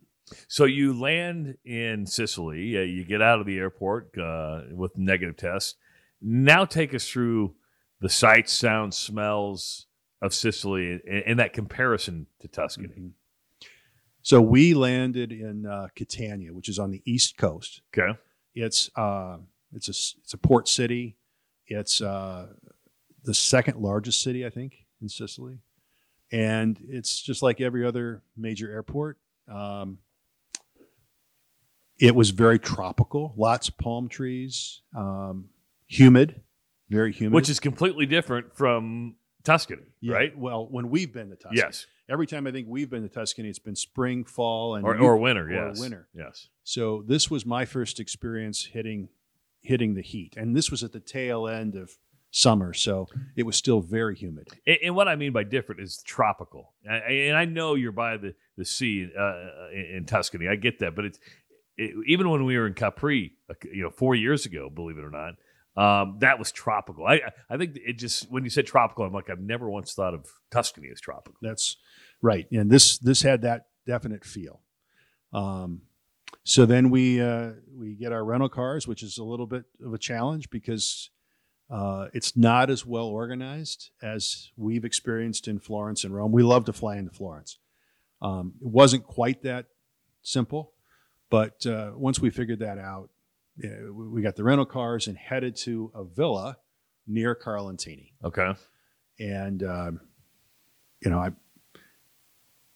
So 0.49 0.64
you 0.64 0.99
land 0.99 1.56
in 1.64 2.06
Sicily. 2.06 2.76
Uh, 2.79 2.82
you 2.82 3.05
get 3.05 3.20
out 3.20 3.41
of 3.41 3.47
the 3.47 3.59
airport 3.59 4.17
uh, 4.17 4.62
with 4.70 4.97
negative 4.97 5.37
test. 5.37 5.76
Now 6.21 6.64
take 6.64 6.95
us 6.95 7.09
through 7.09 7.54
the 8.00 8.09
sights, 8.09 8.52
sounds, 8.52 8.97
smells 8.97 9.87
of 10.23 10.33
Sicily 10.33 10.93
and, 11.07 11.23
and 11.26 11.38
that 11.38 11.52
comparison 11.52 12.26
to 12.41 12.49
Tuscany. 12.49 12.88
Mhm. 12.88 13.11
So 14.23 14.41
we 14.41 14.73
landed 14.73 15.33
in 15.33 15.67
uh, 15.67 15.88
Catania, 15.97 16.55
which 16.55 16.69
is 16.69 16.79
on 16.79 16.93
the 16.93 17.02
east 17.05 17.37
coast. 17.37 17.83
Okay. 17.93 18.17
It's 18.55 18.88
uh, 18.97 19.38
it's 19.75 19.88
a 19.88 19.97
it's 20.23 20.33
a 20.33 20.38
port 20.38 20.69
city. 20.69 21.17
It's 21.67 22.00
uh, 22.00 22.49
the 23.25 23.35
second 23.35 23.79
largest 23.79 24.23
city, 24.23 24.47
I 24.47 24.50
think, 24.50 24.87
in 25.00 25.09
Sicily, 25.09 25.59
and 26.31 26.79
it's 26.88 27.21
just 27.21 27.43
like 27.43 27.61
every 27.61 27.85
other 27.85 28.23
major 28.37 28.71
airport. 28.71 29.19
Um, 29.49 29.99
it 31.99 32.14
was 32.14 32.31
very 32.31 32.59
tropical, 32.59 33.33
lots 33.37 33.69
of 33.69 33.79
palm 33.79 34.09
trees, 34.09 34.83
um, 34.97 35.49
humid, 35.87 36.43
very 36.88 37.12
humid. 37.12 37.33
Which 37.35 37.49
is 37.49 37.61
completely 37.61 38.07
different 38.07 38.57
from 38.57 39.17
Tuscany, 39.44 39.82
Yeah, 40.00 40.14
right? 40.14 40.38
Well, 40.38 40.66
when 40.70 40.88
we've 40.90 41.12
been 41.12 41.30
to 41.30 41.37
Tuscany, 41.37 41.58
Yes. 41.58 41.87
Every 42.08 42.26
time 42.26 42.46
I 42.46 42.52
think 42.52 42.66
we've 42.68 42.90
been 42.90 43.02
to 43.02 43.08
Tuscany, 43.08 43.49
it's 43.49 43.58
been 43.58 43.76
spring, 43.76 44.25
fall, 44.25 44.75
and 44.75 44.84
Or, 44.84 44.96
or 44.99 45.16
winter, 45.16 45.46
or 45.46 45.68
yes. 45.68 45.80
winter. 45.80 46.08
Yes. 46.14 46.49
So 46.64 47.02
this 47.06 47.30
was 47.30 47.46
my 47.46 47.64
first 47.64 48.00
experience 48.00 48.64
hitting 48.66 49.08
hitting 49.61 49.94
the 49.94 50.02
heat, 50.02 50.34
and 50.37 50.56
this 50.56 50.70
was 50.72 50.82
at 50.82 50.90
the 50.92 50.99
tail 51.00 51.46
end 51.46 51.76
of 51.76 51.96
summer, 52.32 52.72
so 52.75 53.06
it 53.37 53.44
was 53.44 53.54
still 53.56 53.80
very 53.80 54.16
humid. 54.16 54.49
And, 54.66 54.78
and 54.84 54.96
what 54.96 55.06
I 55.06 55.14
mean 55.16 55.32
by 55.32 55.44
different 55.44 55.80
is 55.80 56.02
tropical. 56.04 56.75
I- 56.90 56.96
And 57.28 57.37
I 57.37 57.44
know 57.44 57.75
you're 57.76 57.92
by 57.92 58.16
the, 58.16 58.34
the 58.56 58.64
sea 58.64 59.08
uh, 59.16 59.68
in, 59.72 59.96
in 59.99 60.04
Tuscany. 60.04 60.49
I 60.49 60.56
get 60.56 60.80
that. 60.80 60.96
But 60.96 61.04
it's 61.04 61.18
it, 61.76 61.94
even 62.08 62.28
when 62.30 62.44
we 62.44 62.58
were 62.58 62.66
in 62.66 62.75
Capri, 62.75 63.34
uh, 63.49 63.54
you 63.72 63.82
know, 63.82 63.90
four 63.90 64.14
years 64.16 64.44
ago, 64.46 64.68
believe 64.68 64.99
it 64.99 65.04
or 65.04 65.11
not, 65.11 65.34
um, 65.76 66.19
that 66.21 66.38
was 66.38 66.52
tropical. 66.52 67.07
I, 67.07 67.21
I 67.49 67.57
think 67.57 67.76
it 67.76 67.95
just, 67.99 68.31
when 68.31 68.45
you 68.45 68.50
said 68.50 68.67
tropical, 68.67 69.05
I'm 69.05 69.12
like, 69.12 69.31
I've 69.31 69.41
never 69.41 69.71
once 69.71 69.95
thought 69.95 70.14
of 70.14 70.26
Tuscany 70.50 70.88
as 70.93 71.00
tropical. 71.00 71.38
That's 71.41 71.76
right, 72.21 72.47
and 72.52 72.71
this 72.71 72.99
this 72.99 73.23
had 73.23 73.43
that 73.43 73.67
definite 73.87 74.25
feel. 74.25 74.61
Um, 75.33 75.83
so 76.45 76.67
then 76.67 76.91
we 76.91 77.21
uh, 77.21 77.52
we 77.75 77.95
get 77.95 78.12
our 78.12 78.25
rental 78.25 78.49
cars, 78.49 78.87
which 78.87 79.02
is 79.02 79.19
a 79.19 79.25
little 79.25 79.47
bit 79.47 79.64
of 79.85 79.95
a 79.95 79.99
challenge 79.99 80.50
because 80.50 81.11
uh, 81.71 82.09
it's 82.12 82.37
not 82.37 82.69
as 82.69 82.85
well 82.85 83.07
organized 83.07 83.91
as 84.02 84.50
we've 84.57 84.85
experienced 84.85 85.49
in 85.49 85.59
Florence 85.59 86.05
and 86.05 86.14
Rome. 86.14 86.33
We 86.33 86.43
love 86.43 86.64
to 86.67 86.73
fly 86.73 86.97
into 86.97 87.12
Florence. 87.12 87.59
Um, 88.21 88.55
it 88.61 88.69
wasn't 88.69 89.05
quite 89.05 89.43
that 89.43 89.67
simple, 90.23 90.75
But 91.33 91.64
uh, 91.64 91.93
once 91.97 92.21
we 92.21 92.29
figured 92.29 92.59
that 92.59 92.76
out, 92.76 93.09
we 93.62 94.09
we 94.09 94.23
got 94.23 94.37
the 94.37 94.45
rental 94.45 94.66
cars 94.66 95.07
and 95.07 95.16
headed 95.16 95.57
to 95.57 95.90
a 95.95 96.04
villa 96.04 96.57
near 97.07 97.35
Carlentini. 97.35 98.12
Okay. 98.25 98.54
And, 99.19 99.62
um, 99.62 100.00
you 101.00 101.11
know, 101.11 101.19
I'm 101.19 101.37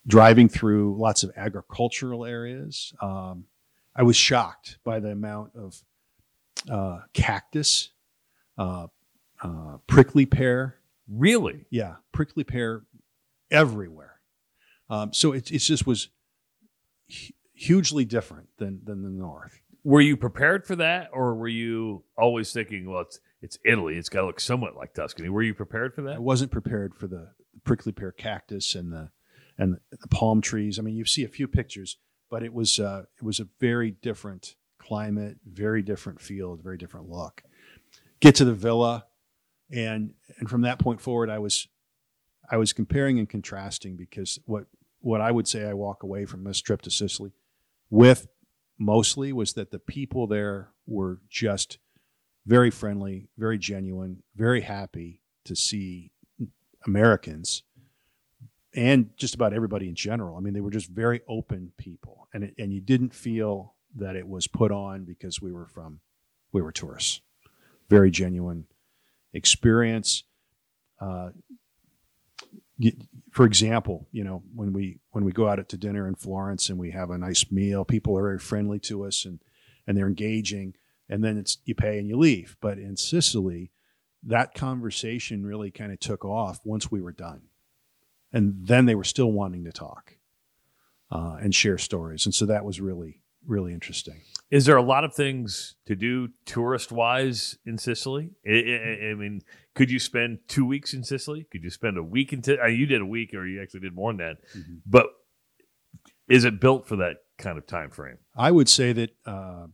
driving 0.06 0.48
through 0.48 0.96
lots 0.98 1.22
of 1.22 1.32
agricultural 1.36 2.24
areas. 2.24 2.92
Um, 3.00 3.46
I 3.94 4.02
was 4.02 4.16
shocked 4.16 4.78
by 4.84 5.00
the 5.00 5.10
amount 5.10 5.52
of 5.56 5.82
uh, 6.70 7.00
cactus, 7.12 7.90
uh, 8.58 8.88
uh, 9.42 9.78
prickly 9.86 10.26
pear. 10.26 10.76
Really? 11.08 11.66
Yeah, 11.70 11.96
prickly 12.12 12.44
pear 12.44 12.84
everywhere. 13.50 14.20
Um, 14.90 15.12
so 15.12 15.32
it, 15.32 15.50
it 15.50 15.58
just 15.58 15.86
was 15.86 16.08
hugely 17.54 18.04
different 18.04 18.48
than 18.58 18.80
than 18.84 19.02
the 19.02 19.10
north. 19.10 19.60
Were 19.86 20.00
you 20.00 20.16
prepared 20.16 20.66
for 20.66 20.74
that, 20.74 21.10
or 21.12 21.36
were 21.36 21.46
you 21.46 22.02
always 22.18 22.52
thinking, 22.52 22.90
well, 22.90 23.02
it's 23.02 23.20
it's 23.40 23.56
Italy, 23.64 23.96
it's 23.96 24.08
got 24.08 24.22
to 24.22 24.26
look 24.26 24.40
somewhat 24.40 24.74
like 24.74 24.94
Tuscany? 24.94 25.28
Were 25.28 25.44
you 25.44 25.54
prepared 25.54 25.94
for 25.94 26.02
that? 26.02 26.16
I 26.16 26.18
wasn't 26.18 26.50
prepared 26.50 26.92
for 26.96 27.06
the 27.06 27.28
prickly 27.62 27.92
pear 27.92 28.10
cactus 28.10 28.74
and 28.74 28.92
the 28.92 29.10
and 29.56 29.78
the 29.92 30.08
palm 30.08 30.40
trees. 30.40 30.80
I 30.80 30.82
mean, 30.82 30.96
you 30.96 31.04
see 31.04 31.22
a 31.22 31.28
few 31.28 31.46
pictures, 31.46 31.98
but 32.28 32.42
it 32.42 32.52
was 32.52 32.80
uh, 32.80 33.04
it 33.16 33.22
was 33.22 33.38
a 33.38 33.46
very 33.60 33.92
different 33.92 34.56
climate, 34.80 35.36
very 35.48 35.82
different 35.82 36.20
field, 36.20 36.64
very 36.64 36.78
different 36.78 37.08
look. 37.08 37.44
Get 38.18 38.34
to 38.34 38.44
the 38.44 38.54
villa, 38.54 39.06
and 39.70 40.14
and 40.40 40.50
from 40.50 40.62
that 40.62 40.80
point 40.80 41.00
forward, 41.00 41.30
I 41.30 41.38
was 41.38 41.68
I 42.50 42.56
was 42.56 42.72
comparing 42.72 43.20
and 43.20 43.28
contrasting 43.28 43.94
because 43.94 44.40
what 44.46 44.66
what 44.98 45.20
I 45.20 45.30
would 45.30 45.46
say 45.46 45.64
I 45.64 45.74
walk 45.74 46.02
away 46.02 46.24
from 46.24 46.42
this 46.42 46.60
trip 46.60 46.82
to 46.82 46.90
Sicily 46.90 47.30
with 47.88 48.26
mostly 48.78 49.32
was 49.32 49.54
that 49.54 49.70
the 49.70 49.78
people 49.78 50.26
there 50.26 50.70
were 50.86 51.20
just 51.28 51.78
very 52.46 52.70
friendly, 52.70 53.28
very 53.36 53.58
genuine, 53.58 54.22
very 54.36 54.60
happy 54.60 55.20
to 55.44 55.56
see 55.56 56.12
Americans 56.86 57.62
and 58.76 59.10
just 59.16 59.34
about 59.34 59.54
everybody 59.54 59.88
in 59.88 59.94
general. 59.94 60.36
I 60.36 60.40
mean, 60.40 60.52
they 60.52 60.60
were 60.60 60.70
just 60.70 60.90
very 60.90 61.22
open 61.26 61.72
people, 61.78 62.28
and 62.32 62.44
it, 62.44 62.54
and 62.58 62.72
you 62.72 62.80
didn't 62.80 63.14
feel 63.14 63.74
that 63.96 64.14
it 64.14 64.28
was 64.28 64.46
put 64.46 64.70
on 64.70 65.04
because 65.04 65.40
we 65.40 65.50
were 65.50 65.66
from 65.66 66.00
we 66.52 66.60
were 66.60 66.72
tourists. 66.72 67.22
Very 67.88 68.10
genuine 68.10 68.66
experience. 69.32 70.24
Uh, 71.00 71.30
for 73.30 73.46
example, 73.46 74.08
you 74.12 74.24
know 74.24 74.42
when 74.54 74.72
we 74.72 74.98
when 75.10 75.24
we 75.24 75.32
go 75.32 75.48
out 75.48 75.66
to 75.68 75.76
dinner 75.76 76.06
in 76.06 76.14
Florence 76.14 76.68
and 76.68 76.78
we 76.78 76.90
have 76.90 77.10
a 77.10 77.18
nice 77.18 77.50
meal, 77.50 77.84
people 77.84 78.18
are 78.18 78.22
very 78.22 78.38
friendly 78.38 78.78
to 78.80 79.04
us 79.04 79.24
and 79.24 79.40
and 79.86 79.96
they're 79.96 80.08
engaging, 80.08 80.74
and 81.08 81.22
then 81.24 81.38
it's 81.38 81.58
you 81.64 81.74
pay 81.74 81.98
and 81.98 82.08
you 82.08 82.16
leave. 82.16 82.56
But 82.60 82.78
in 82.78 82.96
Sicily, 82.96 83.70
that 84.22 84.54
conversation 84.54 85.46
really 85.46 85.70
kind 85.70 85.92
of 85.92 86.00
took 86.00 86.24
off 86.24 86.60
once 86.64 86.90
we 86.90 87.00
were 87.00 87.12
done 87.12 87.42
and 88.32 88.66
then 88.66 88.86
they 88.86 88.94
were 88.94 89.04
still 89.04 89.30
wanting 89.30 89.64
to 89.64 89.72
talk 89.72 90.16
uh, 91.10 91.36
and 91.40 91.54
share 91.54 91.78
stories 91.78 92.26
and 92.26 92.34
so 92.34 92.46
that 92.46 92.64
was 92.64 92.80
really 92.80 93.22
really 93.46 93.72
interesting 93.72 94.20
Is 94.50 94.66
there 94.66 94.76
a 94.76 94.82
lot 94.82 95.04
of 95.04 95.14
things 95.14 95.74
to 95.86 95.96
do 95.96 96.28
tourist 96.44 96.92
wise 96.92 97.58
in 97.64 97.78
Sicily? 97.78 98.30
I, 98.46 98.50
I, 98.52 99.10
I 99.10 99.14
mean, 99.14 99.42
could 99.74 99.90
you 99.90 99.98
spend 99.98 100.38
two 100.48 100.64
weeks 100.64 100.94
in 100.94 101.02
Sicily? 101.04 101.46
Could 101.50 101.64
you 101.64 101.70
spend 101.70 101.98
a 101.98 102.02
week 102.02 102.32
in? 102.32 102.42
T- 102.42 102.58
you 102.68 102.86
did 102.86 103.00
a 103.00 103.06
week, 103.06 103.34
or 103.34 103.46
you 103.46 103.60
actually 103.60 103.80
did 103.80 103.94
more 103.94 104.12
than 104.12 104.18
that. 104.18 104.36
But 104.86 105.06
is 106.28 106.44
it 106.44 106.60
built 106.60 106.86
for 106.86 106.96
that 106.96 107.16
kind 107.38 107.58
of 107.58 107.66
time 107.66 107.90
frame? 107.90 108.18
i 108.36 108.50
would 108.50 108.68
say 108.68 108.92
that 108.92 109.10
uh, 109.26 109.66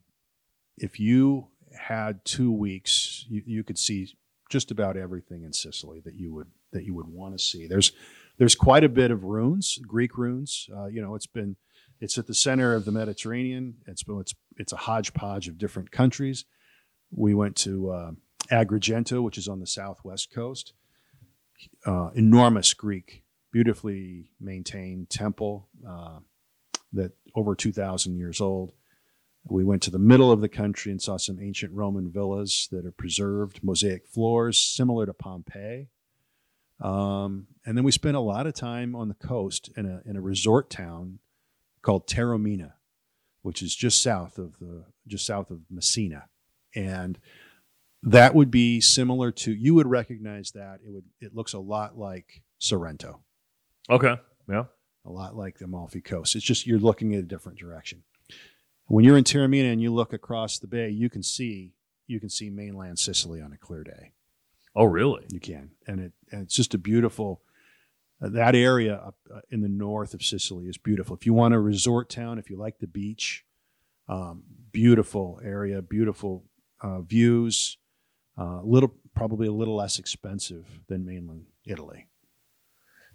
if 0.79 0.99
you 0.99 1.49
had 1.79 2.25
two 2.25 2.53
weeks 2.53 3.25
you, 3.29 3.43
you 3.47 3.65
could 3.65 3.79
see 3.79 4.09
just 4.51 4.71
about 4.71 4.97
everything 4.97 5.43
in 5.45 5.53
sicily 5.53 6.01
that 6.01 6.15
you 6.15 6.33
would 6.35 6.49
that 6.73 6.85
you 6.85 6.95
would 6.95 7.07
want 7.09 7.37
to 7.37 7.43
see 7.43 7.67
there's 7.67 7.93
there's 8.39 8.55
quite 8.55 8.85
a 8.85 8.89
bit 8.89 9.11
of 9.11 9.25
ruins 9.25 9.79
greek 9.87 10.19
ruins 10.19 10.69
uh, 10.77 10.87
you 10.87 11.01
know 11.01 11.15
it's 11.15 11.27
been 11.27 11.57
it's 12.03 12.19
at 12.19 12.27
the 12.27 12.35
center 12.35 12.75
of 12.75 12.85
the 12.85 12.93
mediterranean 12.93 13.77
it's 13.87 14.05
it's 14.07 14.35
it's 14.57 14.73
a 14.73 14.77
hodgepodge 14.77 15.49
of 15.49 15.57
different 15.57 15.91
countries 15.91 16.45
we 17.11 17.33
went 17.33 17.57
to 17.57 17.91
uh, 17.91 18.11
agrigento 18.51 19.23
which 19.23 19.39
is 19.39 19.49
on 19.49 19.61
the 19.61 19.67
southwest 19.67 20.33
coast 20.35 20.75
uh, 21.87 22.11
enormous 22.15 22.75
greek 22.75 23.23
beautifully 23.53 24.31
maintained 24.41 25.09
temple 25.09 25.69
uh, 25.89 26.19
that 26.93 27.13
over 27.35 27.55
2,000 27.55 28.17
years 28.17 28.41
old. 28.41 28.73
We 29.45 29.65
went 29.65 29.83
to 29.83 29.91
the 29.91 29.99
middle 29.99 30.31
of 30.31 30.41
the 30.41 30.49
country 30.49 30.93
and 30.93 31.03
saw 31.03 31.17
some 31.17 31.41
ancient 31.41 31.73
Roman 31.73 32.11
villas 32.11 32.69
that 32.71 32.87
are 32.87 32.93
preserved, 32.93 33.63
mosaic 33.63 34.07
floors, 34.07 34.59
similar 34.59 35.07
to 35.07 35.13
Pompeii. 35.13 35.89
Um, 36.81 37.49
and 37.65 37.77
then 37.77 37.85
we 37.85 37.93
spent 37.93 38.17
a 38.17 38.21
lot 38.21 38.47
of 38.47 38.55
time 38.55 38.95
on 38.95 39.09
the 39.09 39.15
coast 39.15 39.71
in 39.77 39.87
a, 39.87 40.01
in 40.09 40.17
a 40.17 40.21
resort 40.21 40.71
town 40.71 41.19
called 41.83 42.07
Taormina, 42.07 42.73
which 43.43 43.63
is 43.63 43.75
just 43.75 44.03
south 44.03 44.39
of 44.39 44.59
the 44.59 44.85
just 45.07 45.27
south 45.27 45.51
of 45.51 45.61
Messina, 45.71 46.25
and 46.75 47.19
that 48.03 48.35
would 48.35 48.51
be 48.51 48.81
similar 48.81 49.31
to 49.31 49.53
you 49.53 49.75
would 49.75 49.87
recognize 49.87 50.53
that 50.53 50.81
it 50.85 50.93
would 50.93 51.05
it 51.21 51.35
looks 51.35 51.53
a 51.53 51.59
lot 51.59 51.99
like 51.99 52.43
Sorrento 52.59 53.21
Okay. 53.91 54.17
Yeah. 54.49 54.65
a 55.05 55.11
lot 55.11 55.37
like 55.37 55.59
the 55.59 55.65
Amalfi 55.65 56.01
Coast. 56.01 56.37
It's 56.37 56.45
just 56.45 56.67
you're 56.67 56.79
looking 56.79 57.15
at 57.15 57.21
a 57.21 57.27
different 57.27 57.59
direction. 57.59 58.03
When 58.87 59.05
you're 59.05 59.17
in 59.17 59.25
Taormina 59.25 59.73
and 59.73 59.81
you 59.81 59.93
look 59.93 60.13
across 60.13 60.59
the 60.59 60.67
bay, 60.67 60.89
you 60.91 61.09
can 61.11 61.23
see 61.23 61.75
you 62.07 62.21
can 62.21 62.29
see 62.29 62.51
mainland 62.51 62.99
Sicily 62.99 63.41
on 63.41 63.53
a 63.53 63.57
clear 63.57 63.83
day. 63.85 64.13
Oh, 64.75 64.85
really? 64.85 65.25
You 65.31 65.41
can, 65.41 65.71
and 65.87 66.01
it 66.01 66.13
and 66.31 66.43
it's 66.43 66.55
just 66.55 66.75
a 66.75 66.79
beautiful. 66.79 67.43
Uh, 68.23 68.29
that 68.31 68.55
area 68.55 69.13
uh, 69.35 69.41
in 69.51 69.61
the 69.61 69.69
north 69.69 70.15
of 70.15 70.23
Sicily 70.23 70.67
is 70.67 70.79
beautiful. 70.79 71.17
If 71.17 71.27
you 71.27 71.35
want 71.35 71.55
a 71.55 71.61
resort 71.61 72.09
town, 72.09 72.39
if 72.39 72.51
you 72.51 72.57
like 72.57 72.79
the 72.79 72.87
beach, 72.87 73.45
um, 74.09 74.43
beautiful 74.71 75.41
area, 75.45 75.83
beautiful 75.83 76.45
uh, 76.81 77.01
views. 77.01 77.79
Uh, 78.39 78.63
little, 78.63 78.95
probably 79.15 79.47
a 79.47 79.53
little 79.53 79.77
less 79.77 79.99
expensive 79.99 80.67
than 80.89 81.05
mainland 81.05 81.45
Italy. 81.67 82.09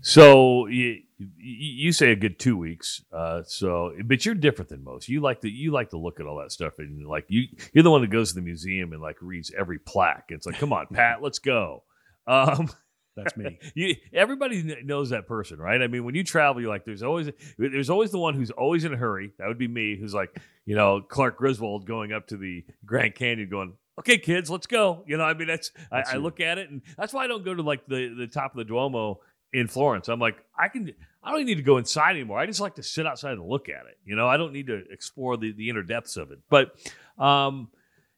So 0.01 0.67
you 0.67 1.01
you 1.17 1.91
say 1.91 2.11
a 2.11 2.15
good 2.15 2.37
two 2.37 2.55
weeks. 2.55 3.01
Uh, 3.11 3.41
so, 3.45 3.93
but 4.05 4.25
you're 4.25 4.35
different 4.35 4.69
than 4.69 4.83
most. 4.83 5.09
You 5.09 5.21
like 5.21 5.41
to 5.41 5.49
you 5.49 5.71
like 5.71 5.89
to 5.89 5.97
look 5.97 6.19
at 6.19 6.27
all 6.27 6.37
that 6.37 6.51
stuff, 6.51 6.73
and 6.77 7.07
like 7.07 7.25
you 7.29 7.47
you're 7.73 7.83
the 7.83 7.89
one 7.89 8.01
that 8.01 8.11
goes 8.11 8.29
to 8.29 8.35
the 8.35 8.41
museum 8.41 8.93
and 8.93 9.01
like 9.01 9.17
reads 9.21 9.51
every 9.57 9.79
plaque. 9.79 10.25
It's 10.29 10.45
like, 10.45 10.59
come 10.59 10.71
on, 10.71 10.87
Pat, 10.93 11.23
let's 11.23 11.39
go. 11.39 11.83
Um, 12.27 12.69
That's 13.17 13.35
me. 13.35 13.59
you 13.75 13.95
everybody 14.13 14.81
knows 14.85 15.09
that 15.09 15.27
person, 15.27 15.57
right? 15.59 15.81
I 15.81 15.87
mean, 15.87 16.05
when 16.05 16.15
you 16.15 16.23
travel, 16.23 16.61
you're 16.61 16.69
like, 16.69 16.85
there's 16.85 17.03
always 17.03 17.29
there's 17.57 17.89
always 17.89 18.11
the 18.11 18.19
one 18.19 18.35
who's 18.35 18.51
always 18.51 18.85
in 18.85 18.93
a 18.93 18.97
hurry. 18.97 19.33
That 19.39 19.47
would 19.47 19.57
be 19.57 19.67
me, 19.67 19.97
who's 19.99 20.13
like, 20.13 20.39
you 20.65 20.75
know, 20.75 21.01
Clark 21.01 21.37
Griswold 21.37 21.85
going 21.85 22.13
up 22.13 22.27
to 22.27 22.37
the 22.37 22.63
Grand 22.85 23.15
Canyon, 23.15 23.49
going, 23.49 23.73
okay, 23.99 24.17
kids, 24.19 24.49
let's 24.49 24.67
go. 24.67 25.03
You 25.07 25.17
know, 25.17 25.23
I 25.23 25.33
mean, 25.33 25.47
that's, 25.47 25.71
That's 25.91 26.11
I, 26.11 26.13
I 26.13 26.17
look 26.17 26.39
at 26.39 26.57
it, 26.59 26.69
and 26.69 26.81
that's 26.97 27.11
why 27.13 27.23
I 27.23 27.27
don't 27.27 27.43
go 27.43 27.53
to 27.53 27.61
like 27.63 27.85
the 27.87 28.13
the 28.17 28.27
top 28.27 28.51
of 28.51 28.57
the 28.57 28.63
Duomo 28.65 29.19
in 29.51 29.67
Florence. 29.67 30.07
I'm 30.07 30.19
like, 30.19 30.37
I 30.57 30.67
can, 30.67 30.93
I 31.23 31.31
don't 31.31 31.45
need 31.45 31.55
to 31.55 31.63
go 31.63 31.77
inside 31.77 32.11
anymore. 32.11 32.37
I 32.39 32.45
just 32.45 32.59
like 32.61 32.75
to 32.75 32.83
sit 32.83 33.07
outside 33.07 33.31
and 33.33 33.47
look 33.47 33.67
at 33.69 33.87
it. 33.87 33.97
You 34.05 34.15
know, 34.15 34.27
I 34.27 34.37
don't 34.37 34.53
need 34.53 34.67
to 34.67 34.83
explore 34.91 35.37
the 35.37 35.51
the 35.53 35.69
inner 35.69 35.83
depths 35.83 36.17
of 36.17 36.31
it. 36.31 36.39
But, 36.49 36.71
um. 37.17 37.69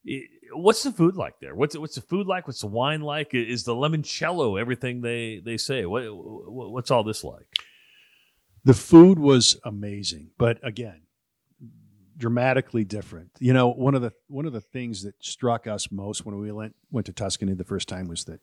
i- 0.08 0.24
What's 0.54 0.84
the 0.84 0.92
food 0.92 1.16
like 1.16 1.40
there? 1.40 1.56
What's 1.56 1.78
what's 1.78 1.96
the 1.96 2.02
food 2.02 2.28
like? 2.28 2.48
What's 2.48 2.62
the 2.62 2.68
wine 2.68 3.02
like? 3.02 3.34
Is 3.34 3.64
the 3.64 3.76
limoncello 3.76 4.60
everything 4.60 5.02
they 5.02 5.42
they 5.44 5.58
say? 5.58 5.86
What, 5.86 6.04
what 6.04 6.72
what's 6.72 6.92
all 6.92 7.04
this 7.04 7.24
like? 7.24 7.48
The 8.66 8.74
food 8.74 9.20
was 9.20 9.58
amazing, 9.64 10.32
but 10.38 10.60
again, 10.64 11.02
dramatically 12.18 12.84
different. 12.84 13.32
You 13.40 13.54
know, 13.54 13.70
one 13.70 13.96
of 13.96 14.02
the 14.02 14.14
one 14.28 14.46
of 14.46 14.54
the 14.54 14.62
things 14.62 15.04
that 15.04 15.16
struck 15.24 15.66
us 15.68 15.92
most 15.92 16.26
when 16.26 16.38
we 16.38 16.52
went 16.52 16.76
went 16.92 17.06
to 17.08 17.14
Tuscany 17.14 17.54
the 17.54 17.64
first 17.64 17.88
time 17.88 18.08
was 18.08 18.26
that 18.26 18.42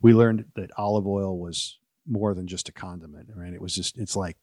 we 0.00 0.14
learned 0.14 0.46
that 0.56 0.70
olive 0.76 1.06
oil 1.06 1.38
was 1.38 1.78
more 2.06 2.34
than 2.34 2.46
just 2.46 2.68
a 2.68 2.72
condiment, 2.72 3.28
right? 3.34 3.52
It 3.52 3.60
was 3.60 3.74
just 3.74 3.98
it's 3.98 4.16
like 4.16 4.36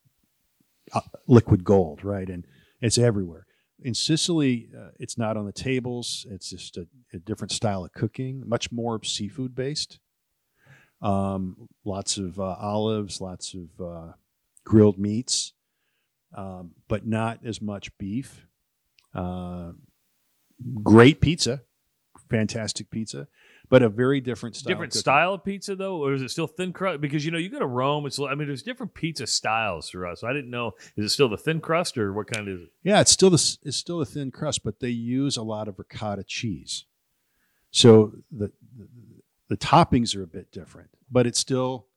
uh, 0.94 1.02
liquid 1.28 1.64
gold, 1.64 2.04
right? 2.04 2.30
And 2.30 2.46
it's 2.82 2.98
everywhere. 2.98 3.45
In 3.84 3.94
Sicily, 3.94 4.70
uh, 4.76 4.90
it's 5.00 5.18
not 5.18 5.38
on 5.38 5.46
the 5.46 5.52
tables. 5.52 6.26
It's 6.30 6.50
just 6.50 6.78
a, 6.78 6.88
a 7.14 7.20
different 7.20 7.52
style 7.52 7.84
of 7.84 7.94
cooking, 7.94 8.44
much 8.48 8.72
more 8.72 9.04
seafood 9.04 9.54
based. 9.54 10.00
Um, 11.02 11.68
lots 11.84 12.18
of 12.18 12.40
uh, 12.40 12.56
olives, 12.60 13.20
lots 13.20 13.54
of 13.54 13.86
uh, 13.86 14.14
grilled 14.64 14.98
meats, 14.98 15.54
um, 16.36 16.72
but 16.88 17.06
not 17.06 17.40
as 17.46 17.62
much 17.62 17.96
beef. 17.98 18.48
Uh, 19.14 19.74
great 20.82 21.22
pizza, 21.22 21.62
fantastic 22.30 22.90
pizza, 22.90 23.28
but 23.70 23.82
a 23.82 23.90
very 23.90 24.22
different 24.22 24.56
style. 24.56 24.70
different 24.70 24.94
style 24.94 25.34
of 25.34 25.44
pizza 25.44 25.76
though, 25.76 25.98
or 26.04 26.14
is 26.14 26.22
it 26.22 26.32
still 26.32 26.48
thin 26.48 26.74
crust? 26.74 27.02
Because 27.02 27.26
you 27.26 27.32
know 27.32 27.38
you 27.38 27.50
go 27.50 27.60
to 27.60 27.66
Rome, 27.66 28.06
it's 28.06 28.20
I 28.20 28.36
mean 28.36 28.48
there's 28.48 28.64
different 28.64 28.94
pizza 28.94 29.28
styles 29.28 29.90
throughout. 29.90 30.20
So 30.20 30.28
I 30.28 30.34
didn't 30.34 30.50
know 30.50 30.74
is 30.96 31.06
it 31.06 31.10
still 31.10 31.30
the 31.30 31.38
thin 31.38 31.60
crust 31.60 31.98
or 31.98 32.14
what 32.14 32.28
kind 32.28 32.48
is 32.48 32.62
it? 32.62 32.70
Yeah, 32.84 33.02
it's 33.02 33.12
still 33.12 33.30
the 33.30 33.58
it's 33.64 33.78
still 33.78 34.02
a 34.02 34.06
thin 34.06 34.32
crust, 34.32 34.64
but 34.64 34.80
they 34.80 34.90
use 34.90 35.38
a 35.38 35.44
lot 35.44 35.68
of 35.68 35.80
ricotta 35.80 36.24
cheese. 36.24 36.86
So 37.72 38.14
the 38.32 38.52
the, 38.78 38.88
the 39.50 39.58
toppings 39.58 40.16
are 40.16 40.24
a 40.24 40.28
bit 40.28 40.52
different, 40.52 40.90
but 41.12 41.28
it's 41.28 41.40
still 41.40 41.88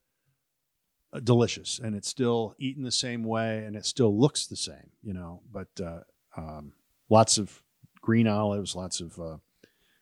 uh, 1.12 1.20
delicious 1.20 1.78
and 1.82 1.94
it's 1.94 2.08
still 2.08 2.54
eaten 2.58 2.82
the 2.82 2.92
same 2.92 3.24
way 3.24 3.64
and 3.64 3.76
it 3.76 3.86
still 3.86 4.18
looks 4.18 4.46
the 4.46 4.56
same, 4.56 4.90
you 5.02 5.14
know. 5.14 5.40
But 5.50 5.68
uh, 5.82 6.00
um, 6.36 6.72
lots 7.08 7.38
of 7.38 7.62
green 8.00 8.26
olives, 8.26 8.76
lots 8.76 9.00
of 9.00 9.18
uh, 9.18 9.36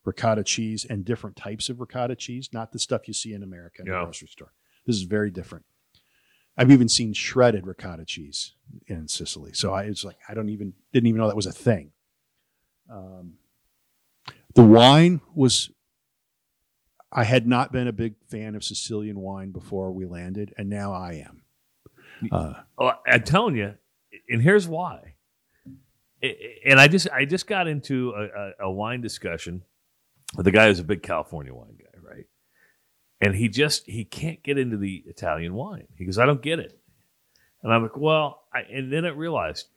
ricotta 0.07 0.45
cheese, 0.45 0.87
and 0.89 1.05
different 1.05 1.37
types 1.37 1.69
of 1.69 1.81
ricotta 1.81 2.15
cheese, 2.17 2.49
not 2.53 2.73
the 2.73 2.79
stuff 2.79 3.07
you 3.09 3.15
see 3.15 3.33
in 3.35 3.43
America 3.43 3.83
in 3.83 3.87
Yeah. 3.89 3.99
the 3.99 4.05
grocery 4.05 4.29
store. 4.29 4.53
This 4.87 4.97
is 4.97 5.03
very 5.03 5.31
different. 5.31 5.65
I've 6.57 6.71
even 6.71 6.89
seen 6.89 7.13
shredded 7.13 7.67
ricotta 7.67 8.05
cheese 8.07 8.55
in 8.87 9.09
Sicily. 9.09 9.53
So 9.53 9.75
I 9.75 9.89
was 9.89 10.05
like, 10.05 10.17
I 10.29 10.33
don't 10.35 10.49
even 10.49 10.73
didn't 10.93 11.09
even 11.09 11.21
know 11.21 11.27
that 11.27 11.37
was 11.37 11.45
a 11.47 11.53
thing. 11.53 11.91
Um, 12.91 13.35
the 14.55 14.65
wine 14.65 15.21
was. 15.35 15.71
I 17.13 17.25
had 17.25 17.47
not 17.47 17.73
been 17.73 17.89
a 17.89 17.93
big 17.93 18.15
fan 18.29 18.55
of 18.55 18.65
Sicilian 18.65 19.21
wine 19.21 19.51
before 19.51 19.91
we 19.93 20.07
landed, 20.07 20.53
and 20.59 20.69
now 20.69 20.93
I 20.93 21.25
am. 21.27 21.43
Uh, 22.33 22.55
Oh, 22.79 22.93
I'm 23.07 23.23
telling 23.23 23.57
you, 23.57 23.75
and 24.29 24.41
here's 24.43 24.67
why. 24.67 25.15
And 26.23 26.81
I 26.81 26.89
just 26.89 27.09
I 27.11 27.25
just 27.27 27.47
got 27.47 27.69
into 27.69 28.11
a, 28.13 28.25
a, 28.25 28.53
a 28.69 28.71
wine 28.71 29.01
discussion 29.03 29.63
a 30.39 30.51
guy 30.51 30.67
who's 30.69 30.81
a 30.81 30.85
big 30.85 31.03
California 31.03 31.55
wine 31.55 31.77
guy, 31.79 31.99
right? 32.03 32.27
And 33.21 33.35
he 33.35 33.49
just 33.49 33.87
he 33.87 34.05
can't 34.05 34.43
get 34.43 34.59
into 34.59 34.77
the 34.77 35.03
Italian 35.07 35.55
wine. 35.55 35.87
He 35.97 36.05
goes, 36.05 36.19
I 36.19 36.27
don't 36.27 36.43
get 36.43 36.59
it. 36.59 36.79
And 37.63 37.73
I'm 37.73 37.83
like, 37.83 37.97
well, 37.97 38.43
I, 38.53 38.61
and 38.61 38.93
then 38.93 39.05
I 39.05 39.09
realized 39.11 39.69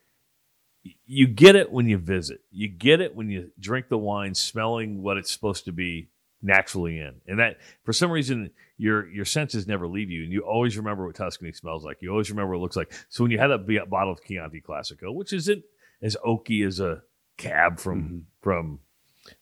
you 1.06 1.26
get 1.26 1.56
it 1.56 1.70
when 1.70 1.88
you 1.88 1.98
visit. 1.98 2.40
You 2.50 2.68
get 2.68 3.00
it 3.00 3.14
when 3.14 3.28
you 3.30 3.50
drink 3.58 3.88
the 3.88 3.98
wine, 3.98 4.34
smelling 4.34 5.02
what 5.02 5.16
it's 5.18 5.30
supposed 5.32 5.66
to 5.66 5.72
be 5.72 6.08
naturally 6.42 6.98
in, 6.98 7.20
and 7.26 7.38
that 7.38 7.58
for 7.84 7.92
some 7.92 8.10
reason 8.10 8.50
your 8.78 9.06
your 9.10 9.26
senses 9.26 9.66
never 9.66 9.86
leave 9.86 10.10
you, 10.10 10.22
and 10.24 10.32
you 10.32 10.40
always 10.40 10.76
remember 10.78 11.04
what 11.06 11.14
Tuscany 11.16 11.52
smells 11.52 11.84
like. 11.84 11.98
You 12.00 12.10
always 12.10 12.30
remember 12.30 12.52
what 12.52 12.58
it 12.58 12.62
looks 12.62 12.76
like. 12.76 12.92
So 13.10 13.24
when 13.24 13.30
you 13.30 13.38
have 13.38 13.50
that 13.50 13.90
bottle 13.90 14.12
of 14.12 14.24
Chianti 14.24 14.62
Classico, 14.62 15.14
which 15.14 15.32
isn't 15.34 15.62
as 16.02 16.16
oaky 16.26 16.66
as 16.66 16.80
a 16.80 17.02
cab 17.36 17.78
from 17.78 18.02
Mhm. 18.02 18.22
from 18.40 18.80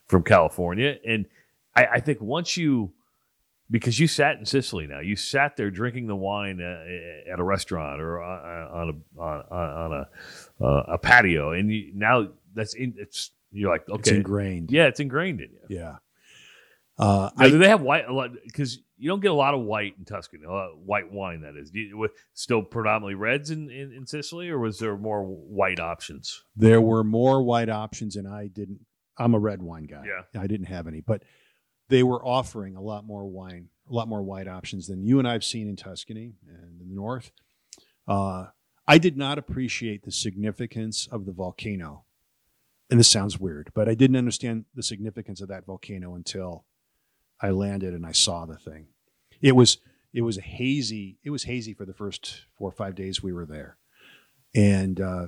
from 0.08 0.22
California, 0.22 0.96
and 1.06 1.26
I, 1.76 1.86
I 1.86 2.00
think 2.00 2.20
once 2.20 2.56
you 2.56 2.92
because 3.70 4.00
you 4.00 4.06
sat 4.06 4.38
in 4.38 4.46
Sicily 4.46 4.86
now, 4.86 5.00
you 5.00 5.14
sat 5.14 5.56
there 5.56 5.70
drinking 5.70 6.06
the 6.06 6.16
wine 6.16 6.60
uh, 6.60 7.32
at 7.32 7.38
a 7.38 7.44
restaurant 7.44 8.00
or 8.00 8.22
on 8.22 8.88
on 8.88 9.02
a 9.18 9.20
on, 9.20 9.44
on 9.52 9.92
a 9.92 10.64
uh, 10.64 10.84
a 10.94 10.98
patio, 10.98 11.52
and 11.52 11.70
you, 11.70 11.92
now 11.94 12.28
that's 12.54 12.74
in, 12.74 12.94
it's 12.98 13.30
you're 13.52 13.70
like 13.70 13.88
okay, 13.88 13.98
It's 13.98 14.10
ingrained. 14.10 14.70
yeah, 14.70 14.86
it's 14.86 15.00
ingrained 15.00 15.40
in 15.40 15.50
you. 15.52 15.76
Yeah. 15.76 15.96
Uh, 16.98 17.30
Now, 17.36 17.44
I, 17.44 17.50
do 17.50 17.58
they 17.58 17.68
have 17.68 17.80
white 17.80 18.08
a 18.08 18.12
lot? 18.12 18.30
Because 18.44 18.80
you 18.96 19.08
don't 19.08 19.20
get 19.20 19.30
a 19.30 19.34
lot 19.34 19.54
of 19.54 19.60
white 19.60 19.94
in 19.98 20.04
Tuscany, 20.04 20.42
a 20.44 20.50
lot 20.50 20.72
of 20.72 20.78
white 20.78 21.12
wine. 21.12 21.42
That 21.42 21.56
is, 21.56 21.70
you, 21.72 22.08
still 22.34 22.62
predominantly 22.62 23.14
reds 23.14 23.50
in, 23.52 23.70
in, 23.70 23.92
in 23.92 24.06
Sicily, 24.06 24.48
or 24.48 24.58
was 24.58 24.80
there 24.80 24.96
more 24.96 25.22
white 25.22 25.78
options? 25.78 26.42
there 26.56 26.80
were 26.80 27.04
more 27.04 27.40
white 27.42 27.68
options, 27.68 28.16
and 28.16 28.26
I 28.26 28.48
didn't. 28.48 28.80
I'm 29.18 29.34
a 29.34 29.38
red 29.38 29.62
wine 29.62 29.84
guy. 29.84 30.04
Yeah. 30.06 30.40
I 30.40 30.46
didn't 30.46 30.66
have 30.66 30.86
any, 30.86 31.00
but 31.00 31.22
they 31.88 32.02
were 32.02 32.24
offering 32.24 32.76
a 32.76 32.80
lot 32.80 33.04
more 33.04 33.26
wine, 33.26 33.68
a 33.90 33.94
lot 33.94 34.08
more 34.08 34.22
white 34.22 34.48
options 34.48 34.86
than 34.86 35.04
you 35.04 35.18
and 35.18 35.26
I've 35.26 35.44
seen 35.44 35.68
in 35.68 35.76
Tuscany 35.76 36.34
and 36.46 36.80
in 36.80 36.88
the 36.88 36.94
north. 36.94 37.32
Uh, 38.06 38.46
I 38.86 38.98
did 38.98 39.16
not 39.16 39.38
appreciate 39.38 40.04
the 40.04 40.12
significance 40.12 41.08
of 41.10 41.26
the 41.26 41.32
volcano, 41.32 42.04
and 42.90 42.98
this 42.98 43.08
sounds 43.08 43.38
weird, 43.38 43.70
but 43.74 43.88
I 43.88 43.94
didn't 43.94 44.16
understand 44.16 44.64
the 44.74 44.82
significance 44.82 45.40
of 45.40 45.48
that 45.48 45.66
volcano 45.66 46.14
until 46.14 46.64
I 47.40 47.50
landed 47.50 47.94
and 47.94 48.06
I 48.06 48.12
saw 48.12 48.46
the 48.46 48.56
thing. 48.56 48.88
It 49.40 49.54
was 49.54 49.78
it 50.12 50.22
was 50.22 50.38
hazy. 50.38 51.18
It 51.22 51.30
was 51.30 51.44
hazy 51.44 51.74
for 51.74 51.84
the 51.84 51.92
first 51.92 52.46
four 52.56 52.70
or 52.70 52.72
five 52.72 52.94
days 52.94 53.22
we 53.22 53.32
were 53.32 53.46
there, 53.46 53.76
and 54.54 55.00
uh, 55.00 55.26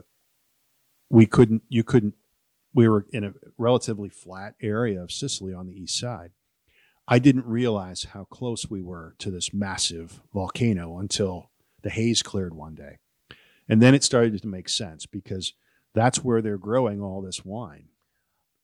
we 1.10 1.26
couldn't. 1.26 1.62
You 1.68 1.84
couldn't. 1.84 2.14
We 2.72 2.88
were 2.88 3.06
in 3.10 3.24
a 3.24 3.34
relatively 3.58 4.08
flat 4.08 4.54
area 4.62 5.02
of 5.02 5.10
Sicily 5.10 5.52
on 5.52 5.66
the 5.66 5.74
east 5.74 5.98
side. 5.98 6.30
I 7.08 7.18
didn't 7.18 7.46
realize 7.46 8.04
how 8.12 8.24
close 8.24 8.70
we 8.70 8.82
were 8.82 9.16
to 9.18 9.30
this 9.30 9.52
massive 9.52 10.20
volcano 10.32 10.98
until 10.98 11.50
the 11.82 11.90
haze 11.90 12.22
cleared 12.22 12.54
one 12.54 12.76
day, 12.76 12.98
and 13.68 13.82
then 13.82 13.94
it 13.94 14.04
started 14.04 14.40
to 14.40 14.48
make 14.48 14.68
sense 14.68 15.06
because 15.06 15.54
that's 15.92 16.22
where 16.22 16.40
they're 16.40 16.56
growing 16.56 17.02
all 17.02 17.20
this 17.20 17.44
wine. 17.44 17.88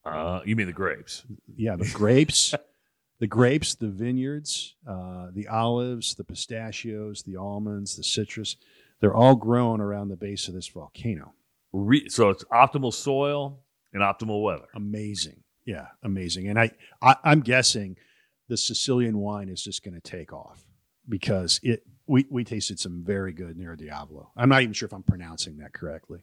Uh, 0.05 0.40
you 0.45 0.55
mean 0.55 0.69
the 0.69 0.73
grapes? 0.73 1.25
Yeah, 1.57 1.75
the 1.75 1.90
grapes, 1.92 2.55
the 3.19 3.27
grapes, 3.27 3.75
the 3.75 3.88
vineyards, 3.88 4.77
uh, 4.88 5.29
the 5.33 5.49
olives, 5.49 6.14
the 6.14 6.23
pistachios, 6.23 7.25
the 7.25 7.37
almonds, 7.37 7.97
the 7.97 8.05
citrus—they're 8.05 9.14
all 9.14 9.35
grown 9.35 9.81
around 9.81 10.09
the 10.09 10.16
base 10.16 10.47
of 10.47 10.55
this 10.55 10.69
volcano. 10.69 11.35
Re- 11.73 12.09
so 12.09 12.31
it's 12.31 12.45
optimal 12.45 12.95
soil 12.95 13.59
and 13.92 14.03
optimal 14.03 14.42
weather. 14.42 14.66
amazing. 14.75 15.42
Yeah, 15.64 15.87
amazing. 16.03 16.49
And 16.49 16.59
I, 16.59 16.70
I 17.03 17.16
I'm 17.25 17.40
guessing 17.40 17.96
the 18.49 18.57
Sicilian 18.57 19.18
wine 19.18 19.49
is 19.49 19.62
just 19.62 19.83
going 19.83 19.94
to 19.94 20.01
take 20.01 20.33
off 20.33 20.64
because 21.09 21.61
it 21.62 21.83
we 22.07 22.27
we 22.31 22.44
tasted 22.44 22.79
some 22.79 23.03
very 23.05 23.33
good 23.33 23.57
Nero 23.57 23.77
Diavolo. 23.77 24.31
I'm 24.37 24.49
not 24.49 24.62
even 24.62 24.72
sure 24.72 24.87
if 24.87 24.92
I'm 24.92 25.03
pronouncing 25.03 25.59
that 25.59 25.72
correctly. 25.72 26.20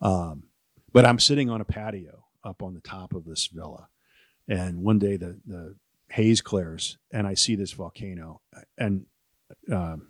Um, 0.00 0.44
but 0.92 1.06
I'm 1.06 1.18
sitting 1.18 1.48
on 1.48 1.60
a 1.60 1.64
patio 1.64 2.24
up 2.44 2.62
on 2.62 2.74
the 2.74 2.80
top 2.80 3.14
of 3.14 3.24
this 3.24 3.46
villa, 3.46 3.88
and 4.48 4.82
one 4.82 4.98
day 4.98 5.16
the 5.16 5.40
the 5.46 5.76
haze 6.10 6.42
clears, 6.42 6.98
and 7.10 7.26
I 7.26 7.34
see 7.34 7.54
this 7.54 7.72
volcano, 7.72 8.42
and 8.76 9.06
um, 9.72 10.08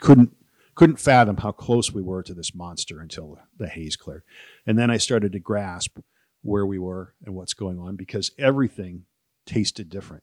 couldn't 0.00 0.34
couldn't 0.80 0.96
fathom 0.96 1.36
how 1.36 1.52
close 1.52 1.92
we 1.92 2.00
were 2.00 2.22
to 2.22 2.32
this 2.32 2.54
monster 2.54 3.00
until 3.00 3.38
the 3.58 3.68
haze 3.68 3.96
cleared, 3.96 4.22
and 4.66 4.78
then 4.78 4.90
I 4.90 4.96
started 4.96 5.30
to 5.32 5.38
grasp 5.38 5.98
where 6.40 6.64
we 6.64 6.78
were 6.78 7.12
and 7.22 7.34
what's 7.34 7.52
going 7.52 7.78
on 7.78 7.96
because 7.96 8.30
everything 8.38 9.04
tasted 9.44 9.90
different. 9.90 10.22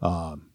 Um, 0.00 0.52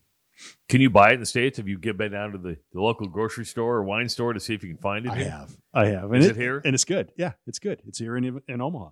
Can 0.68 0.82
you 0.82 0.90
buy 0.90 1.12
it 1.12 1.14
in 1.14 1.20
the 1.20 1.28
states? 1.28 1.58
Have 1.58 1.68
you 1.68 1.78
get 1.78 1.96
been 1.96 2.12
down 2.12 2.32
to 2.32 2.40
the, 2.40 2.58
the 2.74 2.82
local 2.82 3.08
grocery 3.08 3.46
store 3.46 3.76
or 3.76 3.84
wine 3.84 4.10
store 4.10 4.34
to 4.34 4.40
see 4.40 4.56
if 4.56 4.64
you 4.64 4.70
can 4.70 4.82
find 4.82 5.06
it? 5.06 5.12
I 5.12 5.16
here? 5.18 5.30
have, 5.30 5.58
I 5.76 5.86
have, 5.90 6.12
and 6.12 6.24
Is 6.24 6.30
it 6.30 6.36
here? 6.36 6.60
And 6.66 6.74
it's 6.74 6.84
good. 6.84 7.12
Yeah, 7.16 7.34
it's 7.46 7.60
good. 7.60 7.84
It's 7.86 8.00
here 8.00 8.18
in 8.18 8.42
in 8.48 8.62
Omaha. 8.62 8.90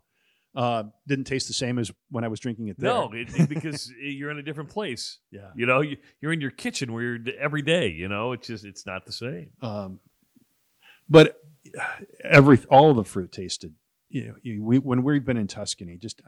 Uh, 0.55 0.83
didn't 1.05 1.25
taste 1.25 1.47
the 1.47 1.53
same 1.53 1.77
as 1.77 1.91
when 2.09 2.23
I 2.23 2.29
was 2.29 2.39
drinking 2.39 2.69
it 2.69 2.79
there. 2.79 2.89
No, 2.93 3.11
it, 3.13 3.27
it- 3.37 3.49
because 3.49 3.91
you're 4.01 4.31
in 4.31 4.37
a 4.37 4.43
different 4.43 4.69
place. 4.69 5.19
yeah. 5.31 5.49
You 5.55 5.65
know, 5.65 5.81
you, 5.81 5.97
you're 6.21 6.31
in 6.31 6.39
your 6.39 6.51
kitchen 6.51 6.93
where 6.93 7.03
you're 7.03 7.19
every 7.37 7.61
day. 7.61 7.89
You 7.89 8.07
know, 8.07 8.31
it's 8.31 8.47
just 8.47 8.63
it's 8.63 8.85
not 8.85 9.05
the 9.05 9.11
same. 9.11 9.49
Um, 9.61 9.99
but 11.09 11.39
every 12.23 12.59
all 12.69 12.93
the 12.93 13.03
fruit 13.03 13.31
tasted. 13.31 13.73
You 14.09 14.27
know, 14.29 14.35
you, 14.43 14.63
we 14.63 14.79
when 14.79 15.03
we've 15.03 15.25
been 15.25 15.37
in 15.37 15.47
Tuscany, 15.47 15.97
just 15.97 16.21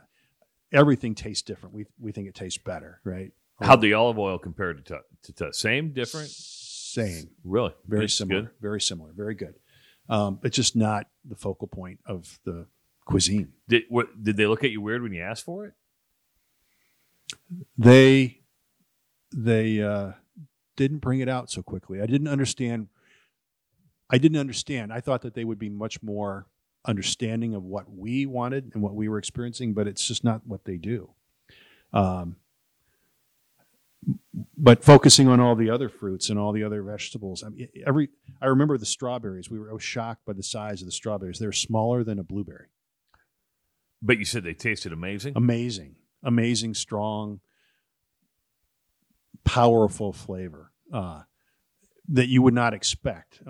everything 0.71 1.15
tastes 1.15 1.43
different. 1.43 1.73
We 1.73 1.85
we 1.99 2.11
think 2.11 2.27
it 2.27 2.35
tastes 2.35 2.57
better, 2.59 2.99
right? 3.03 3.31
How'd 3.61 3.81
the 3.81 3.93
olive 3.93 4.19
oil 4.19 4.37
compare 4.37 4.73
to 4.73 4.81
tu- 4.81 4.99
to, 5.23 5.33
tu- 5.33 5.51
same, 5.53 5.93
different? 5.93 6.29
Same. 6.29 7.29
Really, 7.43 7.73
very 7.87 8.05
It's 8.05 8.13
similar, 8.13 8.41
good? 8.43 8.49
very 8.61 8.81
similar, 8.81 9.11
very 9.15 9.35
good. 9.35 9.55
Um, 10.09 10.39
but 10.41 10.51
just 10.51 10.75
not 10.75 11.07
the 11.27 11.35
focal 11.35 11.67
point 11.67 11.99
of 12.05 12.39
the 12.45 12.67
cuisine. 13.07 13.53
Did 13.67 13.83
what, 13.89 14.23
did 14.23 14.37
they 14.37 14.45
look 14.45 14.63
at 14.63 14.69
you 14.69 14.81
weird 14.81 15.01
when 15.01 15.13
you 15.13 15.21
asked 15.21 15.45
for 15.45 15.65
it? 15.65 15.73
They 17.77 18.41
they 19.35 19.81
uh, 19.81 20.11
didn't 20.75 20.99
bring 20.99 21.19
it 21.19 21.29
out 21.29 21.49
so 21.49 21.61
quickly. 21.61 22.01
I 22.01 22.05
didn't 22.05 22.27
understand. 22.27 22.87
I 24.09 24.17
didn't 24.17 24.37
understand. 24.37 24.93
I 24.93 25.01
thought 25.01 25.21
that 25.23 25.33
they 25.33 25.43
would 25.43 25.59
be 25.59 25.69
much 25.69 26.01
more 26.01 26.45
understanding 26.85 27.53
of 27.53 27.63
what 27.63 27.91
we 27.91 28.25
wanted 28.25 28.71
and 28.73 28.81
what 28.81 28.95
we 28.95 29.09
were 29.09 29.17
experiencing, 29.17 29.73
but 29.73 29.87
it's 29.87 30.07
just 30.07 30.23
not 30.23 30.41
what 30.45 30.63
they 30.63 30.77
do. 30.77 31.09
Um, 31.91 32.37
but 34.57 34.83
focusing 34.83 35.27
on 35.27 35.41
all 35.41 35.55
the 35.55 35.69
other 35.69 35.89
fruits 35.89 36.29
and 36.29 36.39
all 36.39 36.53
the 36.53 36.63
other 36.63 36.81
vegetables. 36.81 37.43
I 37.43 37.49
mean, 37.49 37.67
every 37.85 38.09
I 38.41 38.45
remember 38.45 38.77
the 38.77 38.85
strawberries. 38.85 39.49
We 39.49 39.59
were 39.59 39.69
I 39.69 39.73
was 39.73 39.83
shocked 39.83 40.25
by 40.25 40.33
the 40.33 40.43
size 40.43 40.81
of 40.81 40.85
the 40.85 40.91
strawberries. 40.93 41.39
They're 41.39 41.51
smaller 41.51 42.03
than 42.03 42.19
a 42.19 42.23
blueberry. 42.23 42.67
But 44.01 44.19
you 44.19 44.25
said 44.25 44.43
they 44.43 44.53
tasted 44.53 44.93
amazing. 44.93 45.33
Amazing, 45.35 45.95
amazing, 46.23 46.75
strong, 46.75 47.39
powerful 49.43 50.13
flavor 50.13 50.71
uh, 50.93 51.23
that 52.09 52.27
you 52.27 52.41
would 52.41 52.53
not 52.53 52.73
expect. 52.73 53.41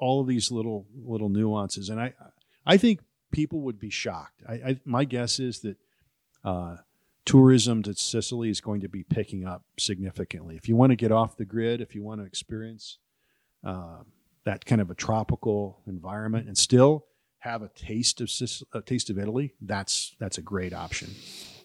All 0.00 0.20
of 0.20 0.26
these 0.26 0.50
little 0.50 0.86
little 0.94 1.28
nuances, 1.28 1.90
and 1.90 2.00
I 2.00 2.14
I 2.64 2.76
think 2.76 3.00
people 3.30 3.60
would 3.62 3.78
be 3.78 3.90
shocked. 3.90 4.42
I, 4.48 4.54
I 4.54 4.80
my 4.84 5.04
guess 5.04 5.38
is 5.38 5.60
that 5.60 5.76
uh, 6.44 6.76
tourism 7.24 7.82
to 7.82 7.94
Sicily 7.94 8.50
is 8.50 8.60
going 8.60 8.80
to 8.80 8.88
be 8.88 9.02
picking 9.02 9.46
up 9.46 9.64
significantly. 9.78 10.56
If 10.56 10.68
you 10.68 10.76
want 10.76 10.90
to 10.90 10.96
get 10.96 11.12
off 11.12 11.36
the 11.36 11.44
grid, 11.44 11.80
if 11.80 11.94
you 11.94 12.02
want 12.02 12.20
to 12.20 12.26
experience 12.26 12.98
uh, 13.62 13.98
that 14.44 14.64
kind 14.64 14.80
of 14.80 14.90
a 14.90 14.94
tropical 14.94 15.82
environment 15.86 16.48
and 16.48 16.56
still 16.56 17.06
have 17.40 17.62
a 17.62 17.68
taste 17.68 18.20
of 18.20 18.30
a 18.72 18.80
taste 18.80 19.10
of 19.10 19.18
Italy, 19.18 19.54
that's 19.60 20.14
that's 20.18 20.38
a 20.38 20.42
great 20.42 20.72
option. 20.72 21.10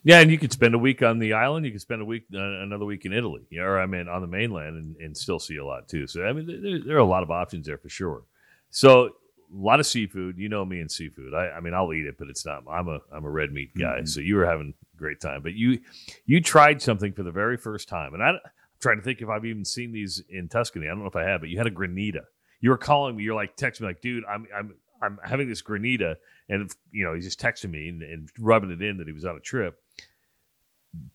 Yeah, 0.05 0.19
and 0.19 0.29
you 0.29 0.37
could 0.37 0.51
spend 0.51 0.75
a 0.75 0.77
week 0.77 1.01
on 1.01 1.17
the 1.17 1.33
island. 1.33 1.65
You 1.65 1.71
could 1.71 1.81
spend 1.81 1.99
a 1.99 2.05
week, 2.05 2.25
uh, 2.31 2.37
another 2.39 2.85
week 2.85 3.05
in 3.05 3.11
Italy, 3.11 3.41
or 3.57 3.79
I 3.79 3.87
mean, 3.87 4.07
on 4.07 4.21
the 4.21 4.27
mainland, 4.27 4.77
and, 4.77 4.95
and 4.97 5.17
still 5.17 5.39
see 5.39 5.57
a 5.57 5.65
lot 5.65 5.87
too. 5.87 6.05
So 6.05 6.23
I 6.23 6.31
mean, 6.31 6.45
there, 6.45 6.79
there, 6.79 6.95
are 6.95 6.99
a 6.99 7.05
lot 7.05 7.23
of 7.23 7.31
options 7.31 7.65
there 7.65 7.79
for 7.79 7.89
sure. 7.89 8.21
So 8.69 9.05
a 9.07 9.09
lot 9.51 9.79
of 9.79 9.87
seafood. 9.87 10.37
You 10.37 10.47
know 10.47 10.63
me 10.63 10.79
and 10.79 10.91
seafood. 10.91 11.33
I, 11.33 11.49
I 11.49 11.59
mean, 11.59 11.73
I'll 11.73 11.91
eat 11.91 12.05
it, 12.05 12.19
but 12.19 12.27
it's 12.29 12.45
not. 12.45 12.63
I'm 12.69 12.87
a 12.87 12.99
I'm 13.11 13.25
a 13.25 13.29
red 13.29 13.51
meat 13.51 13.71
guy. 13.75 13.97
Mm-hmm. 13.97 14.05
So 14.05 14.21
you 14.21 14.35
were 14.35 14.45
having 14.45 14.75
a 14.93 14.97
great 14.97 15.19
time, 15.19 15.41
but 15.41 15.53
you 15.53 15.79
you 16.27 16.39
tried 16.39 16.83
something 16.83 17.11
for 17.11 17.23
the 17.23 17.31
very 17.31 17.57
first 17.57 17.89
time, 17.89 18.13
and 18.13 18.21
I, 18.21 18.29
I'm 18.29 18.39
trying 18.79 18.97
to 18.97 19.03
think 19.03 19.21
if 19.21 19.29
I've 19.29 19.45
even 19.45 19.65
seen 19.65 19.91
these 19.91 20.23
in 20.29 20.49
Tuscany. 20.49 20.85
I 20.85 20.89
don't 20.89 20.99
know 20.99 21.07
if 21.07 21.15
I 21.15 21.23
have, 21.23 21.41
but 21.41 21.49
you 21.49 21.57
had 21.57 21.67
a 21.67 21.71
granita. 21.71 22.25
You 22.61 22.69
were 22.69 22.77
calling 22.77 23.15
me. 23.15 23.23
You're 23.23 23.35
like 23.35 23.57
texting 23.57 23.81
me, 23.81 23.87
like, 23.87 24.01
dude, 24.01 24.23
I'm 24.29 24.45
I'm 24.55 24.75
I'm 25.01 25.19
having 25.23 25.49
this 25.49 25.61
granita, 25.61 26.15
and 26.49 26.71
you 26.91 27.05
know, 27.05 27.13
he's 27.13 27.25
just 27.25 27.39
texting 27.39 27.71
me 27.71 27.89
and, 27.89 28.01
and 28.01 28.29
rubbing 28.39 28.71
it 28.71 28.81
in 28.81 28.97
that 28.97 29.07
he 29.07 29.13
was 29.13 29.25
on 29.25 29.35
a 29.35 29.39
trip 29.39 29.79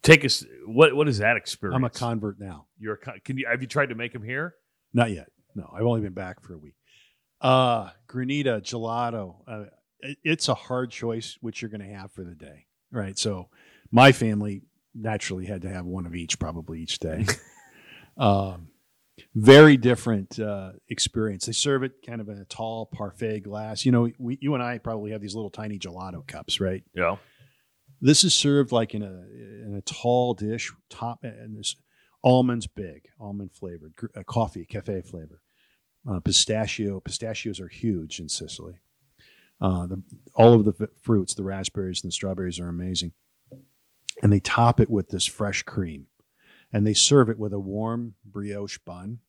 take 0.02 0.24
us 0.24 0.44
what 0.66 0.94
what 0.94 1.08
is 1.08 1.18
that 1.18 1.36
experience? 1.36 1.76
I'm 1.76 1.84
a 1.84 1.90
convert 1.90 2.38
now. 2.38 2.66
You're 2.78 2.94
a 2.94 3.20
can 3.20 3.38
you 3.38 3.46
have 3.50 3.62
you 3.62 3.68
tried 3.68 3.90
to 3.90 3.94
make 3.94 4.14
him 4.14 4.22
here? 4.22 4.54
Not 4.92 5.10
yet. 5.10 5.30
No, 5.54 5.70
I've 5.74 5.84
only 5.84 6.00
been 6.00 6.12
back 6.12 6.42
for 6.42 6.54
a 6.54 6.58
week. 6.58 6.74
Uh, 7.40 7.90
granita, 8.06 8.60
gelato. 8.60 9.36
Uh, 9.46 9.64
it, 10.00 10.18
it's 10.22 10.48
a 10.48 10.54
hard 10.54 10.90
choice 10.90 11.38
which 11.40 11.62
you're 11.62 11.70
going 11.70 11.80
to 11.80 11.94
have 11.94 12.12
for 12.12 12.22
the 12.22 12.34
day, 12.34 12.66
right? 12.90 13.18
So, 13.18 13.48
my 13.90 14.12
family 14.12 14.62
naturally 14.94 15.46
had 15.46 15.62
to 15.62 15.68
have 15.68 15.86
one 15.86 16.06
of 16.06 16.14
each 16.14 16.38
probably 16.38 16.80
each 16.80 16.98
day. 16.98 17.26
um, 18.16 18.68
very 19.34 19.76
different 19.76 20.38
uh, 20.38 20.72
experience. 20.88 21.46
They 21.46 21.52
serve 21.52 21.82
it 21.82 21.92
kind 22.06 22.20
of 22.20 22.28
in 22.28 22.38
a 22.38 22.44
tall 22.44 22.86
parfait 22.86 23.40
glass. 23.40 23.84
You 23.84 23.92
know, 23.92 24.10
we, 24.18 24.38
you 24.40 24.54
and 24.54 24.62
I 24.62 24.78
probably 24.78 25.12
have 25.12 25.20
these 25.20 25.34
little 25.34 25.50
tiny 25.50 25.78
gelato 25.78 26.26
cups, 26.26 26.60
right? 26.60 26.82
Yeah. 26.94 27.16
This 28.00 28.24
is 28.24 28.34
served 28.34 28.72
like 28.72 28.94
in 28.94 29.02
a 29.02 29.24
in 29.66 29.74
a 29.76 29.82
tall 29.82 30.34
dish, 30.34 30.72
top 30.88 31.20
and 31.22 31.58
this 31.58 31.76
almonds 32.22 32.66
big, 32.66 33.08
almond 33.18 33.52
flavored, 33.52 33.94
uh, 34.16 34.22
coffee, 34.22 34.64
cafe 34.64 35.02
flavor, 35.02 35.42
uh, 36.10 36.20
pistachio. 36.20 37.00
Pistachios 37.00 37.60
are 37.60 37.68
huge 37.68 38.20
in 38.20 38.28
Sicily. 38.28 38.74
Uh, 39.60 39.86
the, 39.86 40.02
all 40.34 40.54
of 40.54 40.64
the 40.64 40.88
fruits, 41.02 41.34
the 41.34 41.42
raspberries 41.42 42.02
and 42.02 42.10
the 42.10 42.14
strawberries 42.14 42.58
are 42.58 42.68
amazing, 42.68 43.12
and 44.22 44.32
they 44.32 44.40
top 44.40 44.80
it 44.80 44.88
with 44.88 45.08
this 45.10 45.26
fresh 45.26 45.62
cream, 45.62 46.06
and 46.72 46.86
they 46.86 46.94
serve 46.94 47.28
it 47.28 47.38
with 47.38 47.52
a 47.52 47.58
warm 47.58 48.14
brioche 48.24 48.78
bun, 48.78 49.20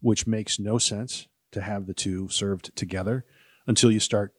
which 0.00 0.26
makes 0.26 0.58
no 0.58 0.78
sense 0.78 1.28
to 1.52 1.60
have 1.60 1.86
the 1.86 1.94
two 1.94 2.28
served 2.28 2.74
together 2.76 3.24
until 3.66 3.90
you 3.90 4.00
start 4.00 4.34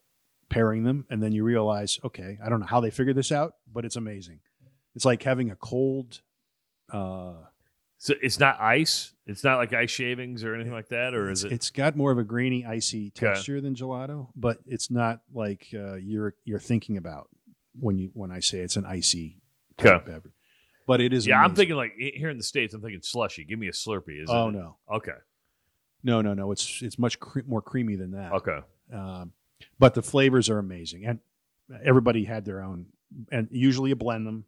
pairing 0.50 0.84
them, 0.84 1.06
and 1.10 1.24
then 1.24 1.32
you 1.32 1.44
realize, 1.44 2.00
okay, 2.04 2.38
I 2.44 2.50
don't 2.50 2.60
know 2.60 2.65
how 2.68 2.80
they 2.80 2.91
figured 2.91 3.15
this 3.15 3.32
out, 3.32 3.54
but 3.72 3.86
it's 3.86 3.96
amazing. 3.96 4.39
It's 4.96 5.06
like 5.06 5.24
having 5.24 5.52
a 5.52 5.56
cold. 5.56 6.22
Uh, 6.91 7.34
so 7.98 8.13
it's 8.22 8.39
not 8.39 8.60
ice. 8.60 9.13
It's 9.26 9.44
not 9.44 9.58
like 9.58 9.74
ice 9.74 9.89
shavings 9.89 10.44
or 10.44 10.54
anything 10.54 10.74
like 10.74 10.89
that, 10.89 11.13
or 11.13 11.32
is 11.32 11.44
it? 11.44 11.52
It's 11.52 11.72
got 11.72 11.96
more 11.96 12.12
of 12.12 12.18
a 12.18 12.24
grainy, 12.24 12.65
icy 12.65 13.10
texture 13.10 13.56
okay. 13.56 13.63
than 13.63 13.76
gelato, 13.76 14.28
but 14.36 14.60
it's 14.65 14.91
not 14.91 15.22
like 15.34 15.68
uh, 15.74 15.96
you're 15.96 16.36
you're 16.44 16.60
thinking 16.60 16.98
about 16.98 17.30
when 17.80 17.98
you 17.98 18.12
when 18.13 18.32
I 18.32 18.39
say 18.39 18.60
it's 18.60 18.76
an 18.76 18.86
icy 18.86 19.41
okay. 19.80 20.04
beverage. 20.06 20.34
But 20.88 21.02
it 21.02 21.13
is. 21.13 21.26
Yeah, 21.26 21.36
amazing. 21.36 21.50
I'm 21.50 21.56
thinking 21.56 21.76
like 21.76 21.93
here 21.98 22.30
in 22.30 22.38
the 22.38 22.43
states. 22.43 22.74
I'm 22.74 22.82
thinking 22.82 23.02
slushy. 23.02 23.43
Give 23.43 23.58
me 23.58 23.67
a 23.67 23.71
Slurpee. 23.71 24.21
Is 24.21 24.30
oh 24.30 24.50
it? 24.50 24.52
no. 24.52 24.78
Okay. 24.91 25.17
No, 26.04 26.21
no, 26.21 26.34
no. 26.34 26.52
It's 26.52 26.82
it's 26.82 27.00
much 27.00 27.19
cre- 27.19 27.41
more 27.48 27.62
creamy 27.62 27.95
than 27.95 28.12
that. 28.12 28.32
Okay. 28.34 28.60
Um, 28.93 29.34
but 29.80 29.95
the 29.95 30.04
flavors 30.04 30.50
are 30.50 30.60
amazing, 30.60 31.06
and 31.06 31.19
everybody 31.84 32.24
had 32.24 32.45
their 32.45 32.62
own, 32.62 32.86
and 33.32 33.48
usually 33.52 33.89
you 33.89 33.95
blend 33.95 34.28
them. 34.28 34.45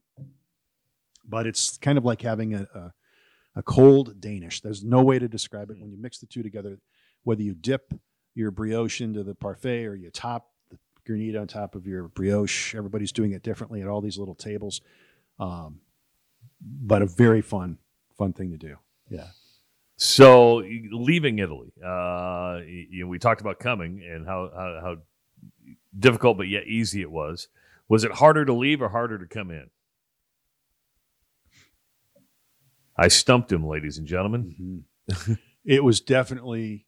But 1.28 1.48
it's 1.48 1.78
kind 1.78 1.98
of 1.98 2.06
like 2.06 2.22
having 2.22 2.54
a, 2.54 2.68
a, 2.74 2.94
a 3.58 3.64
cold 3.64 4.22
Danish. 4.22 4.62
There's 4.62 4.84
no 4.84 5.04
way 5.04 5.20
to 5.20 5.28
describe 5.28 5.72
it 5.72 5.80
when 5.80 5.92
you 5.92 5.98
mix 5.98 6.20
the 6.20 6.26
two 6.26 6.44
together. 6.44 6.80
Whether 7.24 7.42
you 7.42 7.54
dip 7.54 7.94
your 8.36 8.52
brioche 8.52 9.02
into 9.02 9.24
the 9.24 9.36
parfait 9.36 9.86
or 9.86 9.96
you 9.96 10.10
top 10.12 10.52
the 10.70 10.78
granita 11.10 11.42
on 11.42 11.48
top 11.48 11.76
of 11.76 11.88
your 11.88 12.08
brioche, 12.08 12.76
everybody's 12.76 13.12
doing 13.12 13.32
it 13.32 13.44
differently 13.44 13.82
at 13.82 13.88
all 13.88 14.00
these 14.00 14.18
little 14.18 14.36
tables. 14.36 14.82
Um, 15.40 15.80
but 16.62 17.02
a 17.02 17.06
very 17.06 17.42
fun, 17.42 17.78
fun 18.18 18.34
thing 18.34 18.52
to 18.52 18.58
do. 18.58 18.78
Yeah. 19.10 19.28
So 19.98 20.64
leaving 20.92 21.40
Italy, 21.40 21.72
uh, 21.84 22.60
you 22.66 23.04
know, 23.04 23.08
we 23.08 23.18
talked 23.18 23.42
about 23.42 23.60
coming 23.60 24.04
and 24.04 24.28
how, 24.28 24.52
how, 24.56 24.80
how 24.82 24.98
difficult 25.98 26.38
but 26.38 26.48
yet 26.48 26.68
easy 26.68 27.02
it 27.02 27.10
was. 27.10 27.48
Was 27.90 28.04
it 28.04 28.12
harder 28.12 28.46
to 28.46 28.54
leave 28.54 28.82
or 28.82 28.90
harder 28.90 29.18
to 29.18 29.26
come 29.26 29.50
in? 29.50 29.70
I 32.98 33.08
stumped 33.08 33.52
him, 33.52 33.66
ladies 33.66 33.98
and 33.98 34.08
gentlemen. 34.08 34.84
Mm-hmm. 35.10 35.34
it 35.66 35.84
was 35.84 36.02
definitely 36.02 36.86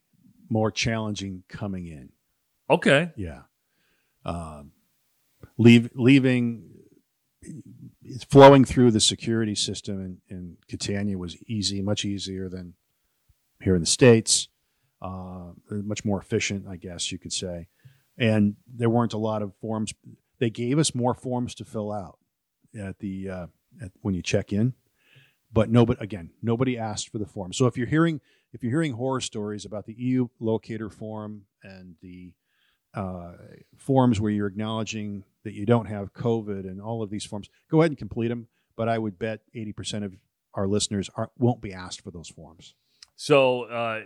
more 0.50 0.72
challenging 0.72 1.44
coming 1.48 1.86
in. 1.86 2.10
Okay. 2.70 3.12
Yeah. 3.16 3.42
Um, 4.26 4.72
leave, 5.58 5.92
leaving, 5.96 6.69
flowing 8.30 8.66
through 8.66 8.92
the 8.92 9.00
security 9.00 9.56
system 9.56 10.02
in, 10.02 10.36
in 10.36 10.58
Catania 10.68 11.18
was 11.18 11.38
easy, 11.48 11.82
much 11.82 12.06
easier 12.06 12.50
than 12.50 12.74
here 13.62 13.76
in 13.76 13.82
the 13.82 13.88
states. 13.88 14.48
Uh, 15.02 15.52
much 15.70 16.04
more 16.04 16.20
efficient, 16.20 16.68
I 16.68 16.76
guess 16.76 17.10
you 17.10 17.18
could 17.18 17.32
say. 17.32 17.68
And 18.18 18.56
there 18.68 18.90
weren't 18.90 19.14
a 19.14 19.18
lot 19.18 19.42
of 19.42 19.56
forms. 19.62 19.94
They 20.40 20.50
gave 20.50 20.78
us 20.78 20.94
more 20.94 21.14
forms 21.14 21.56
to 21.56 21.66
fill 21.66 21.92
out 21.92 22.20
at 22.78 23.00
the 23.00 23.30
uh, 23.30 23.48
at, 23.82 23.92
when 24.02 24.14
you 24.14 24.22
check 24.22 24.52
in, 24.52 24.74
but 25.54 25.70
nobody 25.70 26.02
again 26.02 26.32
nobody 26.42 26.78
asked 26.78 27.10
for 27.10 27.18
the 27.18 27.26
form. 27.26 27.54
So 27.54 27.66
if 27.66 27.78
you're 27.78 27.88
hearing 27.88 28.20
if 28.52 28.62
you're 28.62 28.72
hearing 28.72 28.94
horror 28.94 29.22
stories 29.22 29.64
about 29.64 29.86
the 29.86 29.94
EU 29.94 30.28
locator 30.40 30.90
form 30.90 31.44
and 31.64 31.96
the 32.02 32.34
uh, 32.94 33.34
forms 33.78 34.20
where 34.20 34.32
you're 34.32 34.48
acknowledging 34.48 35.24
that 35.44 35.54
you 35.54 35.66
don't 35.66 35.86
have 35.86 36.14
COVID 36.14 36.62
and 36.62 36.82
all 36.82 37.02
of 37.02 37.10
these 37.10 37.26
forms, 37.26 37.50
go 37.70 37.82
ahead 37.82 37.92
and 37.92 37.98
complete 37.98 38.28
them. 38.30 38.48
But 38.76 38.90
I 38.90 38.98
would 38.98 39.20
bet 39.20 39.42
80% 39.56 40.06
of 40.06 40.16
our 40.54 40.68
listeners 40.68 41.10
are, 41.16 41.32
won't 41.38 41.62
be 41.62 41.74
asked 41.74 42.02
for 42.02 42.12
those 42.12 42.30
forms. 42.30 42.76
So 43.16 43.64
uh, 43.64 44.02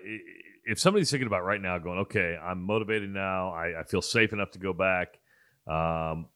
if 0.65 0.80
somebody's 0.80 1.12
thinking 1.12 1.28
about 1.28 1.43
right 1.43 1.62
now, 1.62 1.78
going, 1.78 2.00
okay, 2.00 2.36
I'm 2.41 2.62
motivated 2.63 3.10
now. 3.10 3.52
I, 3.52 3.82
I 3.82 3.84
feel 3.84 4.02
safe 4.02 4.34
enough 4.34 4.52
to 4.52 4.60
go 4.60 4.74
back. 4.74 5.19
Um, 5.67 6.28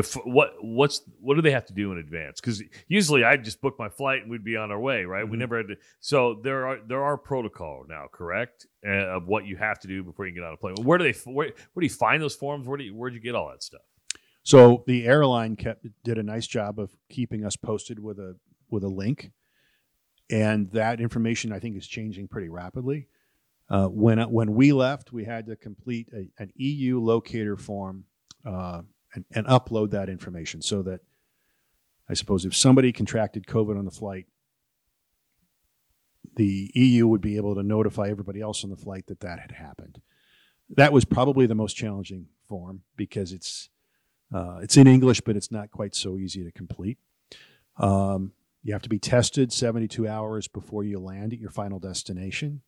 before, 0.00 0.22
what 0.24 0.52
what's 0.60 1.02
what 1.20 1.34
do 1.34 1.42
they 1.42 1.50
have 1.50 1.66
to 1.66 1.72
do 1.72 1.90
in 1.90 1.98
advance? 1.98 2.40
Because 2.40 2.62
usually 2.86 3.24
I 3.24 3.36
just 3.36 3.60
book 3.60 3.74
my 3.78 3.88
flight 3.88 4.22
and 4.22 4.30
we'd 4.30 4.44
be 4.44 4.56
on 4.56 4.70
our 4.70 4.78
way, 4.78 5.04
right? 5.04 5.22
Mm-hmm. 5.22 5.32
We 5.32 5.38
never 5.38 5.56
had 5.56 5.68
to. 5.68 5.76
So 6.00 6.40
there 6.42 6.66
are 6.66 6.78
there 6.86 7.02
are 7.02 7.16
protocol 7.18 7.84
now, 7.88 8.06
correct, 8.12 8.66
uh, 8.86 9.16
of 9.16 9.26
what 9.26 9.46
you 9.46 9.56
have 9.56 9.80
to 9.80 9.88
do 9.88 10.04
before 10.04 10.26
you 10.26 10.34
get 10.34 10.44
on 10.44 10.54
a 10.54 10.56
plane. 10.56 10.76
Where 10.82 10.98
do 10.98 11.04
they 11.10 11.18
where, 11.24 11.48
where 11.72 11.80
do 11.80 11.86
you 11.86 11.90
find 11.92 12.22
those 12.22 12.36
forms? 12.36 12.66
Where 12.66 12.78
do 12.78 12.84
you, 12.84 12.94
where'd 12.94 13.14
you 13.14 13.20
get 13.20 13.34
all 13.34 13.48
that 13.50 13.62
stuff? 13.62 13.82
So 14.44 14.84
the 14.86 15.06
airline 15.06 15.56
kept 15.56 15.86
did 16.04 16.18
a 16.18 16.22
nice 16.22 16.46
job 16.46 16.78
of 16.78 16.94
keeping 17.10 17.44
us 17.44 17.56
posted 17.56 17.98
with 17.98 18.18
a 18.18 18.36
with 18.70 18.84
a 18.84 18.88
link 18.88 19.32
and 20.30 20.70
that 20.72 21.00
information 21.00 21.52
I 21.52 21.58
think 21.58 21.76
is 21.76 21.86
changing 21.86 22.28
pretty 22.28 22.48
rapidly. 22.48 23.08
Uh, 23.70 23.86
when 23.86 24.18
when 24.30 24.54
we 24.54 24.72
left, 24.72 25.12
we 25.12 25.24
had 25.24 25.46
to 25.46 25.56
complete 25.56 26.08
a, 26.14 26.28
an 26.42 26.50
EU 26.56 27.00
locator 27.00 27.56
form 27.56 28.04
uh, 28.46 28.82
and, 29.14 29.24
and, 29.32 29.46
upload 29.46 29.90
that 29.90 30.08
information 30.08 30.60
so 30.60 30.82
that 30.82 31.00
I 32.08 32.14
suppose 32.14 32.44
if 32.44 32.54
somebody 32.54 32.92
contracted 32.92 33.46
COVID 33.46 33.78
on 33.78 33.84
the 33.84 33.90
flight, 33.90 34.26
the 36.36 36.70
EU 36.74 37.06
would 37.06 37.20
be 37.20 37.36
able 37.36 37.54
to 37.54 37.62
notify 37.62 38.08
everybody 38.08 38.40
else 38.40 38.64
on 38.64 38.70
the 38.70 38.76
flight 38.76 39.06
that 39.06 39.20
that 39.20 39.40
had 39.40 39.52
happened. 39.52 40.00
That 40.70 40.92
was 40.92 41.04
probably 41.04 41.46
the 41.46 41.54
most 41.54 41.74
challenging 41.74 42.26
form 42.48 42.82
because 42.96 43.32
it's 43.32 43.70
uh, 44.32 44.58
it's 44.62 44.76
in 44.76 44.86
English, 44.86 45.22
but 45.22 45.36
it's 45.36 45.50
not 45.50 45.70
quite 45.70 45.94
so 45.94 46.18
easy 46.18 46.44
to 46.44 46.52
complete. 46.52 46.98
Um, 47.78 48.32
you 48.62 48.72
have 48.72 48.82
to 48.82 48.88
be 48.88 48.98
tested 48.98 49.52
72 49.52 50.06
hours 50.06 50.48
before 50.48 50.84
you 50.84 50.98
land 50.98 51.32
at 51.32 51.38
your 51.38 51.50
final 51.50 51.78
destination. 51.78 52.62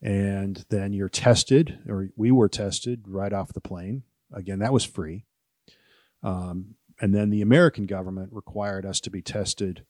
And 0.00 0.64
then 0.68 0.92
you're 0.92 1.08
tested, 1.08 1.80
or 1.88 2.08
we 2.16 2.30
were 2.30 2.48
tested 2.48 3.04
right 3.06 3.32
off 3.32 3.52
the 3.52 3.60
plane. 3.60 4.04
Again, 4.32 4.58
that 4.60 4.72
was 4.72 4.84
free. 4.84 5.24
Um, 6.22 6.74
and 7.00 7.14
then 7.14 7.30
the 7.30 7.42
American 7.42 7.86
government 7.86 8.30
required 8.32 8.86
us 8.86 9.00
to 9.00 9.10
be 9.10 9.22
tested, 9.22 9.84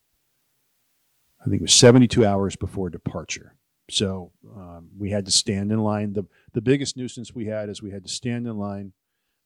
I 1.40 1.44
think 1.44 1.61
it 1.61 1.62
was 1.62 1.75
72 1.75 2.25
hours 2.25 2.57
before 2.57 2.90
departure. 2.90 3.55
So 3.88 4.33
um, 4.55 4.88
we 4.99 5.11
had 5.11 5.25
to 5.27 5.31
stand 5.31 5.70
in 5.70 5.79
line. 5.79 6.12
The, 6.12 6.25
the 6.53 6.61
biggest 6.61 6.96
nuisance 6.96 7.35
we 7.35 7.46
had 7.46 7.68
is 7.68 7.83
we 7.83 7.92
had 7.92 8.05
to 8.05 8.11
stand 8.11 8.46
in 8.46 8.59
line 8.59 8.92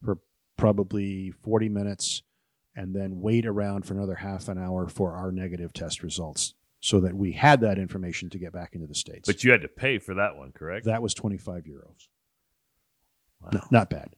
for 0.03 0.19
probably 0.57 1.33
40 1.43 1.69
minutes 1.69 2.23
and 2.75 2.95
then 2.95 3.21
wait 3.21 3.45
around 3.45 3.85
for 3.85 3.95
another 3.95 4.15
half 4.15 4.49
an 4.49 4.57
hour 4.57 4.89
for 4.89 5.15
our 5.15 5.31
negative 5.31 5.73
test 5.73 6.03
results 6.03 6.55
so 6.81 7.01
that 7.01 7.15
we 7.15 7.33
had 7.33 7.61
that 7.61 7.79
information 7.79 8.31
to 8.31 8.39
get 8.39 8.53
back 8.53 8.75
into 8.75 8.87
the 8.87 8.95
States. 8.95 9.27
But 9.27 9.45
you 9.45 9.51
had 9.51 9.61
to 9.63 9.69
pay 9.69 9.99
for 9.99 10.15
that 10.15 10.37
one, 10.37 10.53
correct? 10.53 10.87
that 10.87 11.03
was 11.03 11.13
25 11.13 11.65
euros. 11.65 12.09
Wow. 13.43 13.51
No, 13.53 13.61
not 13.71 13.91
bad. 13.91 14.17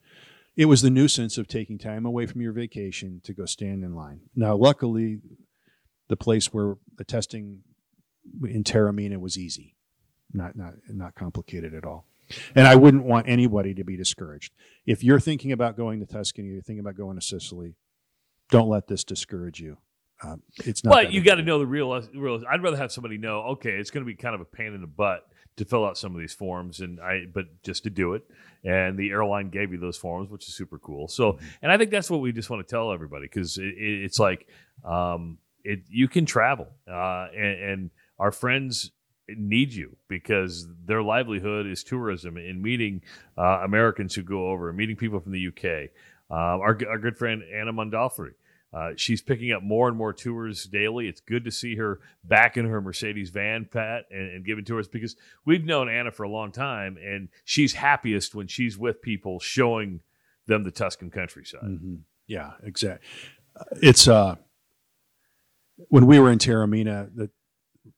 It 0.56 0.66
was 0.66 0.82
the 0.82 0.90
nuisance 0.90 1.38
of 1.38 1.48
taking 1.48 1.78
time 1.78 2.04
away 2.04 2.26
from 2.26 2.42
your 2.42 2.52
vacation 2.52 3.20
to 3.24 3.32
go 3.32 3.46
stand 3.46 3.84
in 3.84 3.94
line. 3.94 4.20
Now, 4.34 4.54
luckily, 4.54 5.18
the 6.08 6.16
place 6.16 6.52
where 6.52 6.76
the 6.96 7.04
testing 7.04 7.62
in 8.44 8.62
Taormina 8.62 9.18
was 9.18 9.38
easy, 9.38 9.76
not 10.32 10.54
not 10.56 10.74
not 10.88 11.14
complicated 11.14 11.74
at 11.74 11.84
all. 11.84 12.06
And 12.54 12.66
I 12.66 12.76
wouldn't 12.76 13.04
want 13.04 13.28
anybody 13.28 13.74
to 13.74 13.84
be 13.84 13.96
discouraged. 13.96 14.52
If 14.86 15.02
you're 15.02 15.20
thinking 15.20 15.52
about 15.52 15.76
going 15.76 16.00
to 16.00 16.06
Tuscany, 16.06 16.48
you're 16.48 16.62
thinking 16.62 16.80
about 16.80 16.96
going 16.96 17.18
to 17.18 17.22
Sicily, 17.22 17.76
don't 18.50 18.68
let 18.68 18.86
this 18.86 19.04
discourage 19.04 19.60
you. 19.60 19.78
Um, 20.22 20.42
it's 20.64 20.84
not. 20.84 20.92
But 20.92 21.12
you 21.12 21.22
got 21.22 21.36
to 21.36 21.42
know 21.42 21.58
the 21.58 21.66
real, 21.66 22.00
real. 22.14 22.42
I'd 22.48 22.62
rather 22.62 22.76
have 22.76 22.92
somebody 22.92 23.18
know. 23.18 23.42
Okay, 23.52 23.70
it's 23.70 23.90
going 23.90 24.04
to 24.04 24.06
be 24.06 24.14
kind 24.14 24.34
of 24.34 24.40
a 24.40 24.44
pain 24.44 24.72
in 24.72 24.80
the 24.80 24.86
butt 24.86 25.26
to 25.56 25.64
fill 25.64 25.84
out 25.84 25.98
some 25.98 26.14
of 26.14 26.20
these 26.20 26.32
forms, 26.32 26.80
and 26.80 27.00
I, 27.00 27.26
but 27.32 27.62
just 27.62 27.84
to 27.84 27.90
do 27.90 28.14
it. 28.14 28.22
And 28.64 28.98
the 28.98 29.10
airline 29.10 29.50
gave 29.50 29.72
you 29.72 29.78
those 29.78 29.96
forms, 29.96 30.30
which 30.30 30.48
is 30.48 30.54
super 30.54 30.78
cool. 30.78 31.08
So, 31.08 31.38
and 31.60 31.70
I 31.70 31.76
think 31.76 31.90
that's 31.90 32.10
what 32.10 32.20
we 32.20 32.32
just 32.32 32.48
want 32.48 32.66
to 32.66 32.70
tell 32.70 32.92
everybody 32.92 33.26
because 33.26 33.58
it, 33.58 33.64
it, 33.64 34.04
it's 34.04 34.18
like, 34.18 34.46
um, 34.84 35.38
it 35.64 35.82
you 35.88 36.08
can 36.08 36.26
travel, 36.26 36.68
uh, 36.88 37.26
and, 37.34 37.62
and 37.62 37.90
our 38.18 38.32
friends 38.32 38.90
need 39.28 39.72
you 39.72 39.96
because 40.08 40.66
their 40.84 41.02
livelihood 41.02 41.66
is 41.66 41.84
tourism 41.84 42.36
and 42.36 42.62
meeting 42.62 43.02
uh, 43.38 43.60
Americans 43.62 44.14
who 44.14 44.22
go 44.22 44.48
over, 44.48 44.72
meeting 44.72 44.96
people 44.96 45.20
from 45.20 45.32
the 45.32 45.48
UK. 45.48 45.90
Uh, 46.30 46.34
our, 46.34 46.78
our 46.88 46.98
good 46.98 47.16
friend 47.16 47.42
Anna 47.54 47.72
Mondolferi, 47.72 48.32
uh, 48.72 48.92
she's 48.96 49.20
picking 49.20 49.52
up 49.52 49.62
more 49.62 49.88
and 49.88 49.96
more 49.96 50.12
tours 50.12 50.64
daily. 50.64 51.06
It's 51.08 51.20
good 51.20 51.44
to 51.44 51.50
see 51.50 51.76
her 51.76 52.00
back 52.24 52.56
in 52.56 52.64
her 52.66 52.80
Mercedes 52.80 53.30
van, 53.30 53.66
Pat, 53.70 54.06
and, 54.10 54.30
and 54.30 54.44
giving 54.44 54.64
tours 54.64 54.88
because 54.88 55.16
we've 55.44 55.64
known 55.64 55.88
Anna 55.88 56.10
for 56.10 56.22
a 56.22 56.28
long 56.28 56.52
time, 56.52 56.96
and 56.96 57.28
she's 57.44 57.74
happiest 57.74 58.34
when 58.34 58.46
she's 58.46 58.78
with 58.78 59.02
people 59.02 59.38
showing 59.40 60.00
them 60.46 60.64
the 60.64 60.70
Tuscan 60.70 61.10
countryside. 61.10 61.62
Mhm. 61.64 62.00
Yeah, 62.26 62.52
exactly. 62.62 63.06
It's 63.82 64.08
uh, 64.08 64.36
when 65.88 66.06
we 66.06 66.18
were 66.18 66.30
in 66.30 66.38
Taormina, 66.38 67.14
that 67.16 67.30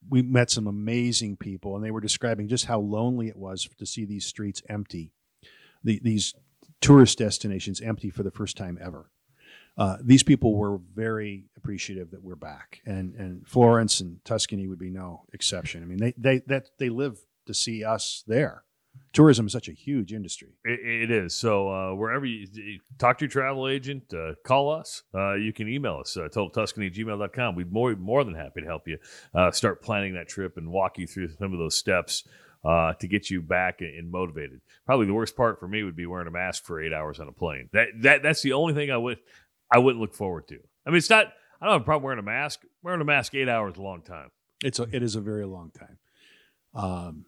we 0.08 0.22
met 0.22 0.50
some 0.50 0.66
amazing 0.66 1.36
people, 1.36 1.76
and 1.76 1.84
they 1.84 1.90
were 1.90 2.00
describing 2.00 2.48
just 2.48 2.64
how 2.66 2.80
lonely 2.80 3.28
it 3.28 3.36
was 3.36 3.68
to 3.78 3.86
see 3.86 4.04
these 4.04 4.26
streets 4.26 4.62
empty, 4.68 5.12
the, 5.82 6.00
these 6.02 6.34
tourist 6.80 7.18
destinations 7.18 7.80
empty 7.80 8.10
for 8.10 8.22
the 8.22 8.30
first 8.30 8.56
time 8.56 8.78
ever. 8.82 9.10
Uh, 9.76 9.96
these 10.02 10.22
people 10.22 10.54
were 10.54 10.78
very 10.94 11.46
appreciative 11.56 12.10
that 12.12 12.22
we're 12.22 12.36
back, 12.36 12.80
and 12.86 13.14
and 13.14 13.46
Florence 13.46 14.00
and 14.00 14.24
Tuscany 14.24 14.66
would 14.68 14.78
be 14.78 14.90
no 14.90 15.24
exception. 15.32 15.82
I 15.82 15.86
mean, 15.86 15.98
they 15.98 16.14
they 16.16 16.42
that 16.46 16.70
they 16.78 16.88
live 16.88 17.18
to 17.46 17.54
see 17.54 17.84
us 17.84 18.22
there. 18.26 18.64
Tourism 19.12 19.46
is 19.46 19.52
such 19.52 19.68
a 19.68 19.72
huge 19.72 20.12
industry. 20.12 20.50
It, 20.64 20.80
it 20.80 21.10
is. 21.10 21.34
So 21.34 21.68
uh, 21.68 21.94
wherever 21.94 22.24
you, 22.24 22.46
talk 22.98 23.18
to 23.18 23.24
your 23.24 23.30
travel 23.30 23.68
agent, 23.68 24.12
uh, 24.12 24.34
call 24.44 24.70
us. 24.70 25.02
Uh, 25.14 25.34
you 25.34 25.52
can 25.52 25.68
email 25.68 25.98
us, 26.00 26.16
uh, 26.16 26.28
totaltuscany 26.32 26.86
at 26.86 26.94
gmail.com. 26.94 27.54
We'd 27.54 27.72
more, 27.72 27.94
more 27.96 28.24
than 28.24 28.34
happy 28.34 28.60
to 28.60 28.66
help 28.66 28.86
you 28.86 28.98
uh, 29.34 29.50
start 29.50 29.82
planning 29.82 30.14
that 30.14 30.28
trip 30.28 30.56
and 30.56 30.70
walk 30.70 30.98
you 30.98 31.06
through 31.06 31.28
some 31.38 31.52
of 31.52 31.58
those 31.58 31.76
steps 31.76 32.24
uh, 32.64 32.94
to 32.94 33.06
get 33.06 33.30
you 33.30 33.42
back 33.42 33.80
and 33.80 34.10
motivated. 34.10 34.60
Probably 34.86 35.06
the 35.06 35.14
worst 35.14 35.36
part 35.36 35.60
for 35.60 35.68
me 35.68 35.82
would 35.82 35.96
be 35.96 36.06
wearing 36.06 36.26
a 36.26 36.30
mask 36.30 36.64
for 36.64 36.82
eight 36.82 36.92
hours 36.92 37.20
on 37.20 37.28
a 37.28 37.32
plane. 37.32 37.68
That, 37.72 37.88
that 38.00 38.22
That's 38.22 38.42
the 38.42 38.54
only 38.54 38.74
thing 38.74 38.90
I 38.90 38.96
would 38.96 39.18
I 39.74 39.78
wouldn't 39.78 40.00
look 40.00 40.14
forward 40.14 40.46
to. 40.48 40.58
I 40.86 40.90
mean, 40.90 40.98
it's 40.98 41.10
not, 41.10 41.32
I 41.60 41.66
don't 41.66 41.72
have 41.72 41.82
a 41.82 41.84
problem 41.84 42.04
wearing 42.04 42.18
a 42.20 42.22
mask. 42.22 42.60
Wearing 42.82 43.00
a 43.00 43.04
mask 43.04 43.34
eight 43.34 43.48
hours 43.48 43.74
is 43.74 43.78
a 43.78 43.82
long 43.82 44.02
time. 44.02 44.30
It's 44.62 44.78
a, 44.78 44.84
it 44.92 45.02
is 45.02 45.16
a 45.16 45.20
very 45.20 45.46
long 45.46 45.72
time. 45.72 45.98
Um, 46.74 47.24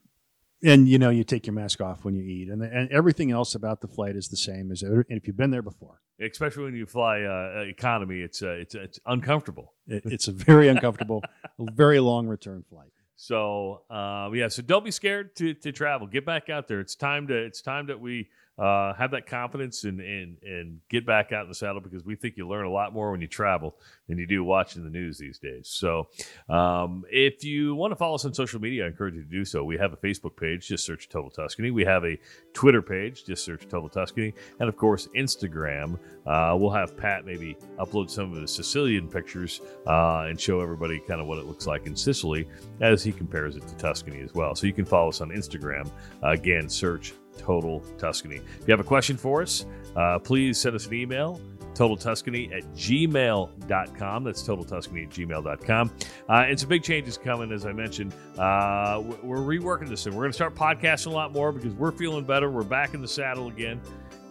and 0.63 0.89
you 0.89 0.99
know, 0.99 1.11
you 1.11 1.25
take 1.25 1.47
your 1.47 1.55
mask 1.55 1.81
off 1.81 2.05
when 2.05 2.15
you 2.15 2.23
eat, 2.23 2.49
and 2.49 2.63
and 2.63 2.91
everything 2.91 3.31
else 3.31 3.55
about 3.55 3.81
the 3.81 3.89
flight 3.89 4.17
is 4.17 4.29
the 4.29 4.37
same 4.37 4.73
as 4.73 4.83
if 4.83 5.27
you've 5.27 5.37
been 5.37 5.51
there 5.51 5.63
before. 5.63 6.01
Especially 6.21 6.65
when 6.65 6.75
you 6.75 6.87
fly 6.87 7.23
uh, 7.23 7.65
economy, 7.67 8.21
it's 8.21 8.43
uh, 8.43 8.51
it's 8.51 8.75
it's 8.75 8.99
uncomfortable. 9.07 9.75
It, 9.87 10.03
it's 10.07 10.29
a 10.29 10.33
very 10.33 10.69
uncomfortable, 10.69 11.23
very 11.59 12.01
long 12.01 12.27
return 12.27 12.65
flight. 12.71 12.91
So 13.17 13.83
uh, 13.91 14.31
yeah, 14.33 14.49
so 14.49 14.63
don't 14.63 14.85
be 14.85 14.91
scared 14.91 15.37
to, 15.37 15.55
to 15.55 15.73
travel. 15.73 16.07
Get 16.07 16.25
back 16.25 16.49
out 16.49 16.69
there. 16.69 16.81
It's 16.81 16.95
time 16.95 17.27
to 17.29 17.35
it's 17.37 17.61
time 17.61 17.87
that 17.89 18.01
we 18.01 18.29
uh, 18.59 18.95
have 18.95 19.11
that 19.11 19.27
confidence 19.27 19.85
and, 19.85 20.01
and 20.01 20.37
and 20.43 20.81
get 20.89 21.05
back 21.05 21.33
out 21.33 21.43
in 21.43 21.49
the 21.49 21.55
saddle 21.55 21.81
because 21.81 22.05
we 22.05 22.17
think 22.17 22.37
you 22.37 22.49
learn 22.49 22.65
a 22.65 22.71
lot 22.71 22.93
more 22.93 23.11
when 23.11 23.21
you 23.21 23.27
travel 23.27 23.77
than 24.09 24.19
you 24.19 24.27
do 24.27 24.43
watching 24.43 24.83
the 24.83 24.91
news 24.91 25.19
these 25.19 25.39
days. 25.39 25.69
So 25.69 26.09
um, 26.49 27.05
if 27.11 27.45
you 27.45 27.75
want 27.75 27.93
to 27.93 27.97
follow 27.97 28.15
us 28.15 28.25
on 28.25 28.33
social 28.33 28.61
media, 28.61 28.85
I 28.85 28.89
encourage 28.89 29.15
you 29.15 29.23
to 29.23 29.29
do 29.29 29.45
so. 29.45 29.63
We 29.63 29.77
have 29.77 29.93
a 29.93 29.97
Facebook 29.97 30.37
page, 30.37 30.69
just 30.69 30.87
search 30.87 31.09
Total 31.09 31.31
Tuscany. 31.31 31.71
We 31.71 31.85
have 31.85 32.05
a 32.05 32.19
Twitter 32.55 32.81
page, 32.81 33.25
just 33.25 33.45
search 33.45 33.69
Total 33.69 33.89
Tuscany, 33.89 34.33
and 34.59 34.69
of 34.69 34.77
course 34.77 35.09
Instagram. 35.15 35.99
Uh, 36.27 36.57
we'll 36.59 36.71
have 36.71 36.97
Pat 36.97 37.27
maybe 37.27 37.57
upload 37.79 38.11
some 38.11 38.33
of 38.33 38.41
the 38.41 38.49
Sicilian 38.49 39.09
pictures 39.09 39.61
uh, 39.87 40.27
and 40.29 40.41
show 40.41 40.61
everybody 40.61 40.99
kind 41.01 41.21
of 41.21 41.27
what 41.27 41.39
it 41.39 41.45
looks 41.45 41.67
like 41.67 41.87
in 41.87 41.95
Sicily 41.95 42.49
as 42.81 43.05
he 43.05 43.13
compares 43.13 43.57
it 43.57 43.67
to 43.69 43.77
Tuscany 43.77 44.21
as 44.21 44.33
well. 44.33 44.55
So 44.55 44.67
you 44.67 44.73
can 44.73 44.87
follow 44.87 45.11
us 45.11 45.21
on 45.21 45.29
Instagram. 45.29 45.91
Again, 46.23 46.69
search 46.69 47.13
Total 47.39 47.81
Tuscany. 47.99 48.37
If 48.37 48.67
you 48.67 48.73
have 48.73 48.81
a 48.81 48.85
question 48.85 49.17
for 49.17 49.43
us, 49.43 49.67
uh, 49.95 50.19
please 50.19 50.59
send 50.59 50.77
us 50.77 50.87
an 50.87 50.95
email. 50.95 51.41
TotalTuscany 51.77 52.57
at 52.57 52.63
gmail.com. 52.75 54.25
That's 54.25 54.43
TotalTuscany 54.43 55.05
at 55.05 55.11
gmail.com. 55.11 55.91
Uh, 56.29 56.33
and 56.33 56.59
some 56.59 56.69
big 56.71 56.83
changes 56.83 57.19
coming, 57.19 57.53
as 57.53 57.67
I 57.67 57.73
mentioned. 57.73 58.15
Uh, 58.39 59.03
we're 59.23 59.37
we're 59.37 59.59
reworking 59.61 59.89
this 59.89 60.05
thing. 60.05 60.15
We're 60.15 60.23
going 60.23 60.33
to 60.33 60.37
start 60.37 60.55
podcasting 60.55 61.09
a 61.09 61.11
lot 61.11 61.33
more 61.33 61.53
because 61.53 61.75
we're 61.75 61.93
feeling 61.93 62.25
better. 62.25 62.51
We're 62.51 62.63
back 62.63 62.95
in 62.95 63.03
the 63.03 63.09
saddle 63.09 63.49
again. 63.49 63.81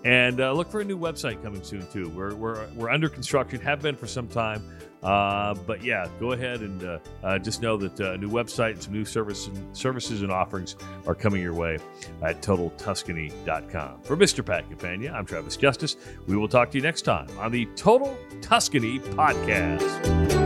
And 0.06 0.40
uh, 0.40 0.54
look 0.54 0.70
for 0.70 0.82
a 0.82 0.84
new 0.84 0.98
website 0.98 1.42
coming 1.42 1.64
soon, 1.64 1.86
too. 1.88 2.10
We're, 2.10 2.36
we're, 2.36 2.68
we're 2.76 2.92
under 2.92 3.10
construction, 3.10 3.60
have 3.62 3.82
been 3.82 3.96
for 3.96 4.06
some 4.06 4.28
time. 4.28 4.64
Uh, 5.06 5.54
but 5.68 5.84
yeah, 5.84 6.08
go 6.20 6.32
ahead 6.32 6.62
and 6.62 6.84
uh, 6.84 6.98
uh, 7.24 7.38
just 7.38 7.62
know 7.62 7.78
that 7.78 8.02
uh, 8.02 8.14
a 8.14 8.18
new 8.18 8.30
website 8.30 8.72
and 8.72 8.82
some 8.82 8.94
new 8.94 9.06
service 9.06 9.46
and 9.48 9.78
services 9.78 10.24
and 10.24 10.32
offerings 10.32 10.76
are 11.06 11.14
coming 11.14 11.42
your 11.42 11.54
way 11.54 11.78
at 12.24 12.42
TotalTuscany.com. 12.42 14.02
For 14.02 14.18
Mr. 14.18 14.44
Pat 14.44 14.68
Campagna, 14.68 15.14
I'm 15.14 15.26
Travis 15.26 15.58
Justice. 15.58 15.96
We 16.28 16.36
will 16.36 16.48
talk 16.48 16.72
to 16.72 16.78
you 16.78 16.84
next 16.84 17.04
time 17.04 17.28
on 17.38 17.52
the 17.52 17.68
Total 17.76 18.18
Tuscany 18.42 19.00
Podcast. 19.00 20.45